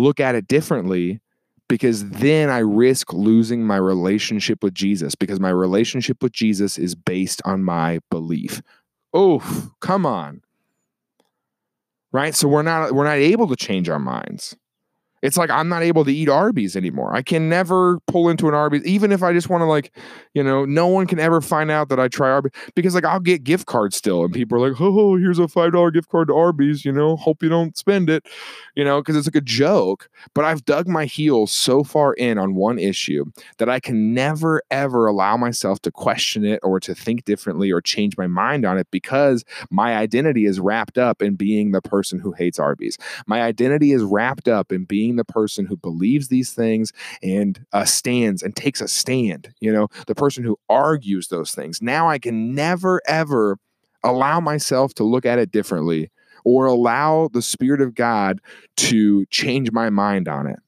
look 0.00 0.20
at 0.20 0.34
it 0.34 0.48
differently 0.48 1.20
because 1.68 2.08
then 2.08 2.50
I 2.50 2.58
risk 2.58 3.12
losing 3.12 3.64
my 3.64 3.76
relationship 3.76 4.62
with 4.62 4.74
Jesus 4.74 5.14
because 5.14 5.38
my 5.38 5.50
relationship 5.50 6.22
with 6.22 6.32
Jesus 6.32 6.78
is 6.78 6.94
based 6.94 7.40
on 7.44 7.62
my 7.62 8.00
belief. 8.10 8.60
Oh, 9.12 9.72
come 9.80 10.04
on 10.06 10.42
right? 12.12 12.34
So 12.34 12.48
we're 12.48 12.62
not 12.62 12.92
we're 12.92 13.04
not 13.04 13.16
able 13.16 13.48
to 13.48 13.56
change 13.56 13.88
our 13.88 13.98
minds. 13.98 14.56
It's 15.22 15.36
like 15.36 15.50
I'm 15.50 15.68
not 15.68 15.82
able 15.82 16.04
to 16.04 16.12
eat 16.12 16.28
Arby's 16.28 16.76
anymore. 16.76 17.14
I 17.14 17.22
can 17.22 17.48
never 17.48 17.98
pull 18.06 18.28
into 18.28 18.48
an 18.48 18.54
Arby's, 18.54 18.84
even 18.84 19.12
if 19.12 19.22
I 19.22 19.32
just 19.32 19.48
want 19.50 19.60
to, 19.62 19.66
like, 19.66 19.94
you 20.34 20.42
know, 20.42 20.64
no 20.64 20.86
one 20.86 21.06
can 21.06 21.18
ever 21.18 21.40
find 21.40 21.70
out 21.70 21.88
that 21.90 22.00
I 22.00 22.08
try 22.08 22.30
Arby's 22.30 22.52
because, 22.74 22.94
like, 22.94 23.04
I'll 23.04 23.20
get 23.20 23.44
gift 23.44 23.66
cards 23.66 23.96
still, 23.96 24.24
and 24.24 24.32
people 24.32 24.56
are 24.62 24.70
like, 24.70 24.80
oh, 24.80 24.98
oh, 24.98 25.16
here's 25.16 25.38
a 25.38 25.48
five 25.48 25.72
dollar 25.72 25.90
gift 25.90 26.08
card 26.08 26.28
to 26.28 26.34
Arby's. 26.34 26.84
You 26.84 26.92
know, 26.92 27.16
hope 27.16 27.42
you 27.42 27.48
don't 27.48 27.76
spend 27.76 28.08
it, 28.08 28.26
you 28.74 28.84
know, 28.84 29.00
because 29.00 29.16
it's 29.16 29.26
like 29.26 29.36
a 29.36 29.40
joke. 29.40 30.08
But 30.34 30.44
I've 30.44 30.64
dug 30.64 30.88
my 30.88 31.04
heels 31.04 31.52
so 31.52 31.84
far 31.84 32.14
in 32.14 32.38
on 32.38 32.54
one 32.54 32.78
issue 32.78 33.26
that 33.58 33.68
I 33.68 33.80
can 33.80 34.14
never 34.14 34.62
ever 34.70 35.06
allow 35.06 35.36
myself 35.36 35.80
to 35.82 35.90
question 35.90 36.44
it 36.44 36.60
or 36.62 36.80
to 36.80 36.94
think 36.94 37.24
differently 37.24 37.70
or 37.70 37.80
change 37.80 38.16
my 38.16 38.26
mind 38.26 38.64
on 38.64 38.78
it 38.78 38.86
because 38.90 39.44
my 39.70 39.96
identity 39.96 40.46
is 40.46 40.60
wrapped 40.60 40.98
up 40.98 41.22
in 41.22 41.34
being 41.34 41.72
the 41.72 41.82
person 41.82 42.18
who 42.18 42.32
hates 42.32 42.58
Arby's. 42.58 42.96
My 43.26 43.42
identity 43.42 43.92
is 43.92 44.02
wrapped 44.02 44.48
up 44.48 44.72
in 44.72 44.84
being 44.84 45.09
being 45.10 45.16
the 45.16 45.24
person 45.24 45.66
who 45.66 45.76
believes 45.76 46.28
these 46.28 46.52
things 46.52 46.92
and 47.22 47.66
uh, 47.72 47.84
stands 47.84 48.42
and 48.42 48.54
takes 48.54 48.80
a 48.80 48.86
stand, 48.86 49.52
you 49.60 49.72
know, 49.72 49.88
the 50.06 50.14
person 50.14 50.44
who 50.44 50.56
argues 50.68 51.28
those 51.28 51.52
things. 51.52 51.82
Now 51.82 52.08
I 52.08 52.18
can 52.18 52.54
never, 52.54 53.00
ever 53.06 53.58
allow 54.04 54.38
myself 54.38 54.94
to 54.94 55.04
look 55.04 55.26
at 55.26 55.38
it 55.38 55.50
differently 55.50 56.10
or 56.44 56.66
allow 56.66 57.28
the 57.32 57.42
Spirit 57.42 57.80
of 57.80 57.94
God 57.94 58.40
to 58.76 59.26
change 59.26 59.72
my 59.72 59.90
mind 59.90 60.28
on 60.28 60.46
it. 60.46 60.58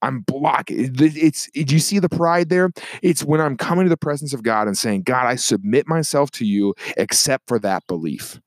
I'm 0.00 0.20
blocking. 0.20 0.94
It's, 0.98 1.50
do 1.52 1.74
you 1.74 1.80
see 1.80 1.98
the 1.98 2.08
pride 2.08 2.48
there? 2.48 2.70
It's 3.02 3.24
when 3.24 3.40
I'm 3.40 3.56
coming 3.56 3.86
to 3.86 3.88
the 3.88 3.96
presence 3.96 4.32
of 4.32 4.44
God 4.44 4.68
and 4.68 4.78
saying, 4.78 5.02
God, 5.02 5.26
I 5.26 5.34
submit 5.34 5.88
myself 5.88 6.30
to 6.32 6.44
you 6.44 6.74
except 6.96 7.48
for 7.48 7.58
that 7.60 7.84
belief. 7.88 8.40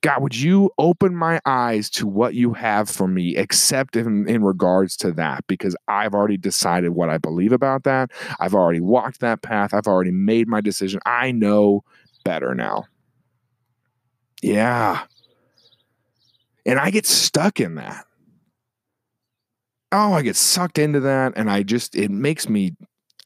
God, 0.00 0.22
would 0.22 0.36
you 0.36 0.70
open 0.78 1.16
my 1.16 1.40
eyes 1.44 1.90
to 1.90 2.06
what 2.06 2.34
you 2.34 2.52
have 2.54 2.88
for 2.88 3.08
me, 3.08 3.36
except 3.36 3.96
in, 3.96 4.28
in 4.28 4.44
regards 4.44 4.96
to 4.98 5.12
that? 5.12 5.44
Because 5.48 5.76
I've 5.88 6.14
already 6.14 6.36
decided 6.36 6.90
what 6.90 7.10
I 7.10 7.18
believe 7.18 7.52
about 7.52 7.82
that. 7.84 8.10
I've 8.38 8.54
already 8.54 8.80
walked 8.80 9.20
that 9.20 9.42
path. 9.42 9.74
I've 9.74 9.88
already 9.88 10.12
made 10.12 10.46
my 10.46 10.60
decision. 10.60 11.00
I 11.04 11.32
know 11.32 11.82
better 12.24 12.54
now. 12.54 12.84
Yeah. 14.40 15.02
And 16.64 16.78
I 16.78 16.90
get 16.90 17.06
stuck 17.06 17.58
in 17.58 17.74
that. 17.74 18.06
Oh, 19.90 20.12
I 20.12 20.22
get 20.22 20.36
sucked 20.36 20.78
into 20.78 21.00
that. 21.00 21.32
And 21.36 21.50
I 21.50 21.64
just, 21.64 21.96
it 21.96 22.10
makes 22.10 22.48
me 22.48 22.76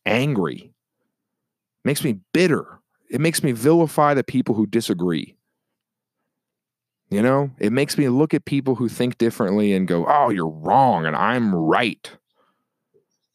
angry, 0.04 0.72
makes 1.84 2.02
me 2.02 2.20
bitter. 2.32 2.80
It 3.10 3.20
makes 3.20 3.42
me 3.42 3.52
vilify 3.52 4.14
the 4.14 4.24
people 4.24 4.54
who 4.54 4.66
disagree. 4.66 5.35
You 7.08 7.22
know, 7.22 7.52
it 7.58 7.72
makes 7.72 7.96
me 7.96 8.08
look 8.08 8.34
at 8.34 8.44
people 8.44 8.74
who 8.74 8.88
think 8.88 9.16
differently 9.16 9.72
and 9.72 9.86
go, 9.86 10.06
oh, 10.08 10.30
you're 10.30 10.48
wrong 10.48 11.06
and 11.06 11.14
I'm 11.14 11.54
right. 11.54 12.10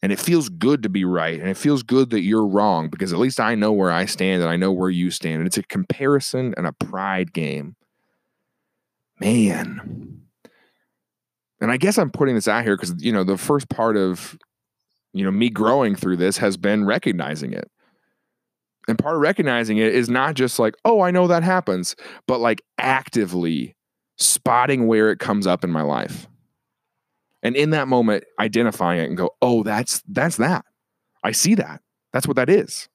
And 0.02 0.12
it 0.12 0.18
feels 0.18 0.48
good 0.48 0.82
to 0.82 0.88
be 0.88 1.04
right. 1.04 1.40
And 1.40 1.48
it 1.48 1.56
feels 1.56 1.82
good 1.82 2.10
that 2.10 2.20
you're 2.20 2.46
wrong 2.46 2.90
because 2.90 3.12
at 3.12 3.18
least 3.18 3.40
I 3.40 3.54
know 3.54 3.72
where 3.72 3.90
I 3.90 4.04
stand 4.04 4.42
and 4.42 4.50
I 4.50 4.56
know 4.56 4.72
where 4.72 4.90
you 4.90 5.10
stand. 5.10 5.38
And 5.38 5.46
it's 5.46 5.56
a 5.56 5.62
comparison 5.62 6.52
and 6.56 6.66
a 6.66 6.72
pride 6.72 7.32
game. 7.32 7.76
Man. 9.20 10.22
And 11.60 11.70
I 11.70 11.76
guess 11.76 11.96
I'm 11.96 12.10
putting 12.10 12.34
this 12.34 12.48
out 12.48 12.64
here 12.64 12.76
because, 12.76 13.02
you 13.02 13.12
know, 13.12 13.24
the 13.24 13.38
first 13.38 13.68
part 13.68 13.96
of, 13.96 14.36
you 15.12 15.24
know, 15.24 15.30
me 15.30 15.48
growing 15.48 15.94
through 15.94 16.16
this 16.16 16.38
has 16.38 16.56
been 16.56 16.84
recognizing 16.84 17.52
it. 17.52 17.70
And 18.88 18.98
part 18.98 19.14
of 19.14 19.20
recognizing 19.20 19.78
it 19.78 19.94
is 19.94 20.08
not 20.08 20.34
just 20.34 20.58
like, 20.58 20.74
oh, 20.84 21.00
I 21.00 21.10
know 21.10 21.28
that 21.28 21.42
happens, 21.42 21.94
but 22.26 22.40
like 22.40 22.62
actively 22.78 23.76
spotting 24.16 24.86
where 24.86 25.10
it 25.10 25.18
comes 25.18 25.46
up 25.46 25.64
in 25.64 25.70
my 25.70 25.82
life. 25.82 26.26
And 27.42 27.56
in 27.56 27.70
that 27.70 27.88
moment, 27.88 28.24
identifying 28.38 29.00
it 29.00 29.08
and 29.08 29.16
go, 29.16 29.30
oh, 29.40 29.62
that's 29.62 30.02
that's 30.08 30.36
that. 30.36 30.64
I 31.24 31.32
see 31.32 31.54
that. 31.56 31.80
That's 32.12 32.26
what 32.26 32.36
that 32.36 32.48
is. 32.48 32.88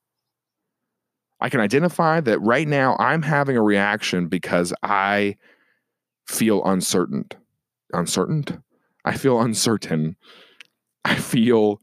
I 1.39 1.50
can 1.50 1.60
identify 1.60 2.19
that 2.21 2.39
right 2.39 2.67
now 2.67 2.95
I'm 3.00 3.21
having 3.21 3.58
a 3.58 3.62
reaction 3.62 4.28
because 4.28 4.73
I 4.82 5.38
feel 6.26 6.63
uncertain. 6.65 7.26
Uncertain? 7.93 8.63
I 9.06 9.15
feel 9.15 9.39
uncertain. 9.39 10.15
I 11.06 11.15
feel 11.15 11.80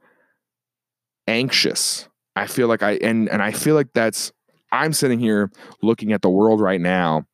anxious. 1.27 2.09
I 2.37 2.47
feel 2.47 2.69
like 2.69 2.83
I 2.83 2.93
and 2.93 3.29
and 3.29 3.43
I 3.43 3.53
feel 3.53 3.75
like 3.75 3.93
that's 3.93 4.33
I'm 4.73 4.93
sitting 4.93 5.21
here 5.21 5.51
looking 5.83 6.13
at 6.13 6.23
the 6.23 6.31
world 6.31 6.61
right 6.61 6.81
now, 6.81 7.27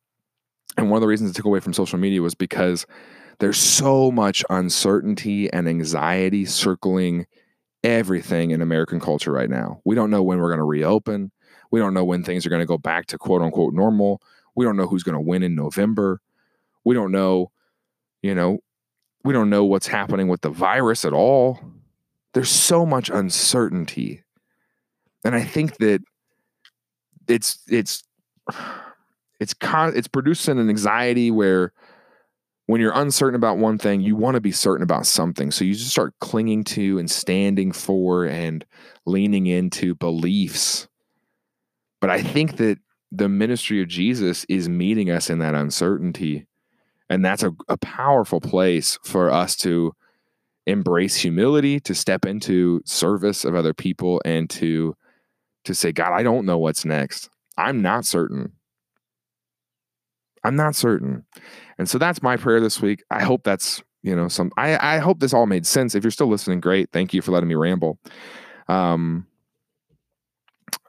and 0.77 0.89
one 0.89 0.97
of 0.97 1.01
the 1.01 1.07
reasons 1.07 1.31
I 1.31 1.33
took 1.33 1.45
away 1.45 1.59
from 1.59 1.73
social 1.73 1.97
media 1.97 2.21
was 2.21 2.35
because 2.35 2.85
there's 3.39 3.57
so 3.57 4.11
much 4.11 4.43
uncertainty 4.49 5.51
and 5.51 5.67
anxiety 5.67 6.45
circling 6.45 7.25
everything 7.83 8.51
in 8.51 8.61
American 8.61 8.99
culture 8.99 9.31
right 9.31 9.49
now. 9.49 9.81
We 9.83 9.95
don't 9.95 10.11
know 10.11 10.21
when 10.21 10.39
we're 10.39 10.49
going 10.49 10.59
to 10.59 10.63
reopen. 10.63 11.31
We 11.71 11.79
don't 11.79 11.95
know 11.95 12.03
when 12.03 12.23
things 12.23 12.45
are 12.45 12.49
going 12.49 12.61
to 12.61 12.67
go 12.67 12.77
back 12.77 13.07
to 13.07 13.17
quote 13.17 13.41
unquote 13.41 13.73
normal. 13.73 14.21
We 14.55 14.65
don't 14.65 14.77
know 14.77 14.85
who's 14.85 15.03
going 15.03 15.15
to 15.15 15.21
win 15.21 15.41
in 15.41 15.55
November. 15.55 16.21
We 16.83 16.93
don't 16.93 17.11
know, 17.11 17.51
you 18.21 18.35
know, 18.35 18.59
we 19.23 19.33
don't 19.33 19.49
know 19.49 19.65
what's 19.65 19.87
happening 19.87 20.27
with 20.27 20.41
the 20.41 20.49
virus 20.49 21.05
at 21.05 21.13
all. 21.13 21.59
There's 22.33 22.49
so 22.49 22.85
much 22.85 23.09
uncertainty 23.09 24.23
and 25.23 25.35
I 25.35 25.43
think 25.43 25.77
that 25.77 26.01
it's 27.27 27.59
it's 27.67 28.03
it's 29.39 29.53
con- 29.53 29.93
it's 29.95 30.07
producing 30.07 30.59
an 30.59 30.69
anxiety 30.69 31.31
where 31.31 31.73
when 32.67 32.79
you're 32.79 32.93
uncertain 32.95 33.35
about 33.35 33.57
one 33.57 33.77
thing, 33.77 34.01
you 34.01 34.15
want 34.15 34.35
to 34.35 34.41
be 34.41 34.51
certain 34.51 34.83
about 34.83 35.05
something. 35.05 35.51
So 35.51 35.65
you 35.65 35.73
just 35.73 35.91
start 35.91 36.13
clinging 36.21 36.63
to 36.65 36.99
and 36.99 37.09
standing 37.09 37.71
for 37.71 38.25
and 38.25 38.65
leaning 39.05 39.47
into 39.47 39.95
beliefs. 39.95 40.87
But 41.99 42.11
I 42.11 42.21
think 42.21 42.57
that 42.57 42.79
the 43.11 43.27
ministry 43.27 43.81
of 43.81 43.89
Jesus 43.89 44.45
is 44.47 44.69
meeting 44.69 45.09
us 45.09 45.29
in 45.29 45.39
that 45.39 45.53
uncertainty. 45.53 46.47
And 47.09 47.25
that's 47.25 47.43
a, 47.43 47.51
a 47.67 47.77
powerful 47.77 48.39
place 48.39 48.97
for 49.03 49.29
us 49.29 49.57
to 49.57 49.93
embrace 50.65 51.17
humility, 51.17 51.79
to 51.81 51.93
step 51.93 52.25
into 52.25 52.81
service 52.85 53.43
of 53.43 53.53
other 53.53 53.73
people, 53.73 54.21
and 54.23 54.49
to 54.51 54.95
to 55.65 55.75
say, 55.75 55.91
God, 55.91 56.13
I 56.13 56.23
don't 56.23 56.45
know 56.45 56.57
what's 56.57 56.85
next. 56.85 57.29
I'm 57.57 57.81
not 57.81 58.05
certain. 58.05 58.53
I'm 60.43 60.55
not 60.55 60.75
certain. 60.75 61.25
And 61.77 61.87
so 61.89 61.97
that's 61.97 62.23
my 62.23 62.37
prayer 62.37 62.59
this 62.59 62.81
week. 62.81 63.03
I 63.11 63.23
hope 63.23 63.43
that's, 63.43 63.83
you 64.01 64.15
know, 64.15 64.27
some 64.27 64.51
I, 64.57 64.95
I 64.95 64.97
hope 64.97 65.19
this 65.19 65.33
all 65.33 65.45
made 65.45 65.67
sense. 65.67 65.93
If 65.93 66.03
you're 66.03 66.11
still 66.11 66.27
listening, 66.27 66.59
great. 66.59 66.89
Thank 66.91 67.13
you 67.13 67.21
for 67.21 67.31
letting 67.31 67.49
me 67.49 67.55
ramble. 67.55 67.99
Um 68.67 69.27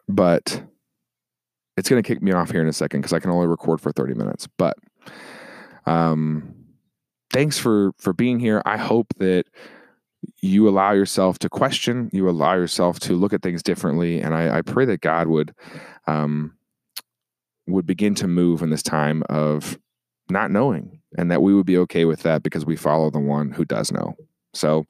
but 0.08 0.62
it's 1.76 1.88
going 1.88 2.02
to 2.02 2.06
kick 2.06 2.22
me 2.22 2.32
off 2.32 2.50
here 2.50 2.60
in 2.60 2.68
a 2.68 2.72
second 2.72 3.00
because 3.00 3.12
I 3.12 3.18
can 3.18 3.30
only 3.30 3.46
record 3.46 3.80
for 3.80 3.92
30 3.92 4.14
minutes. 4.14 4.48
But 4.58 4.76
um, 5.86 6.54
thanks 7.32 7.58
for 7.58 7.92
for 7.98 8.12
being 8.12 8.38
here. 8.38 8.62
I 8.64 8.76
hope 8.76 9.06
that 9.18 9.44
you 10.40 10.68
allow 10.68 10.92
yourself 10.92 11.38
to 11.40 11.48
question, 11.48 12.10
you 12.12 12.28
allow 12.28 12.54
yourself 12.54 13.00
to 13.00 13.14
look 13.14 13.32
at 13.32 13.42
things 13.42 13.62
differently, 13.62 14.20
and 14.20 14.34
I, 14.34 14.58
I 14.58 14.62
pray 14.62 14.84
that 14.86 15.00
God 15.00 15.28
would 15.28 15.54
um, 16.06 16.56
would 17.66 17.86
begin 17.86 18.14
to 18.16 18.26
move 18.26 18.62
in 18.62 18.70
this 18.70 18.82
time 18.82 19.22
of 19.28 19.78
not 20.30 20.50
knowing, 20.50 21.00
and 21.16 21.30
that 21.30 21.42
we 21.42 21.54
would 21.54 21.66
be 21.66 21.78
okay 21.78 22.04
with 22.04 22.22
that 22.22 22.42
because 22.42 22.66
we 22.66 22.76
follow 22.76 23.10
the 23.10 23.20
one 23.20 23.50
who 23.50 23.64
does 23.64 23.92
know. 23.92 24.14
So, 24.54 24.84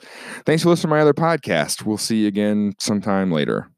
thanks 0.45 0.63
for 0.63 0.71
listening 0.71 0.91
to 0.91 0.97
my 0.97 1.01
other 1.01 1.15
podcast. 1.15 1.85
We'll 1.85 1.99
see 1.99 2.23
you 2.23 2.29
again 2.29 2.75
sometime 2.79 3.31
later. 3.31 3.71